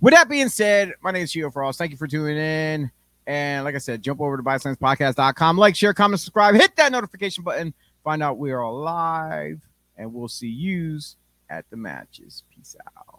With 0.00 0.14
that 0.14 0.28
being 0.28 0.48
said, 0.48 0.94
my 1.00 1.10
name 1.10 1.22
is 1.22 1.32
Gio 1.32 1.52
Frost. 1.52 1.78
Thank 1.78 1.92
you 1.92 1.96
for 1.96 2.06
tuning 2.06 2.36
in. 2.36 2.90
And 3.26 3.64
like 3.64 3.74
I 3.74 3.78
said, 3.78 4.02
jump 4.02 4.20
over 4.20 4.36
to 4.36 4.42
BodySlamsPodcast.com, 4.42 5.56
like, 5.56 5.76
share, 5.76 5.94
comment, 5.94 6.20
subscribe, 6.20 6.54
hit 6.56 6.74
that 6.76 6.90
notification 6.90 7.44
button, 7.44 7.72
find 8.04 8.22
out 8.22 8.38
we 8.38 8.52
are 8.52 8.72
live, 8.72 9.60
and 9.96 10.12
we'll 10.12 10.28
see 10.28 10.48
yous 10.48 11.16
at 11.50 11.68
the 11.70 11.76
matches. 11.76 12.42
Peace 12.54 12.76
out. 12.96 13.11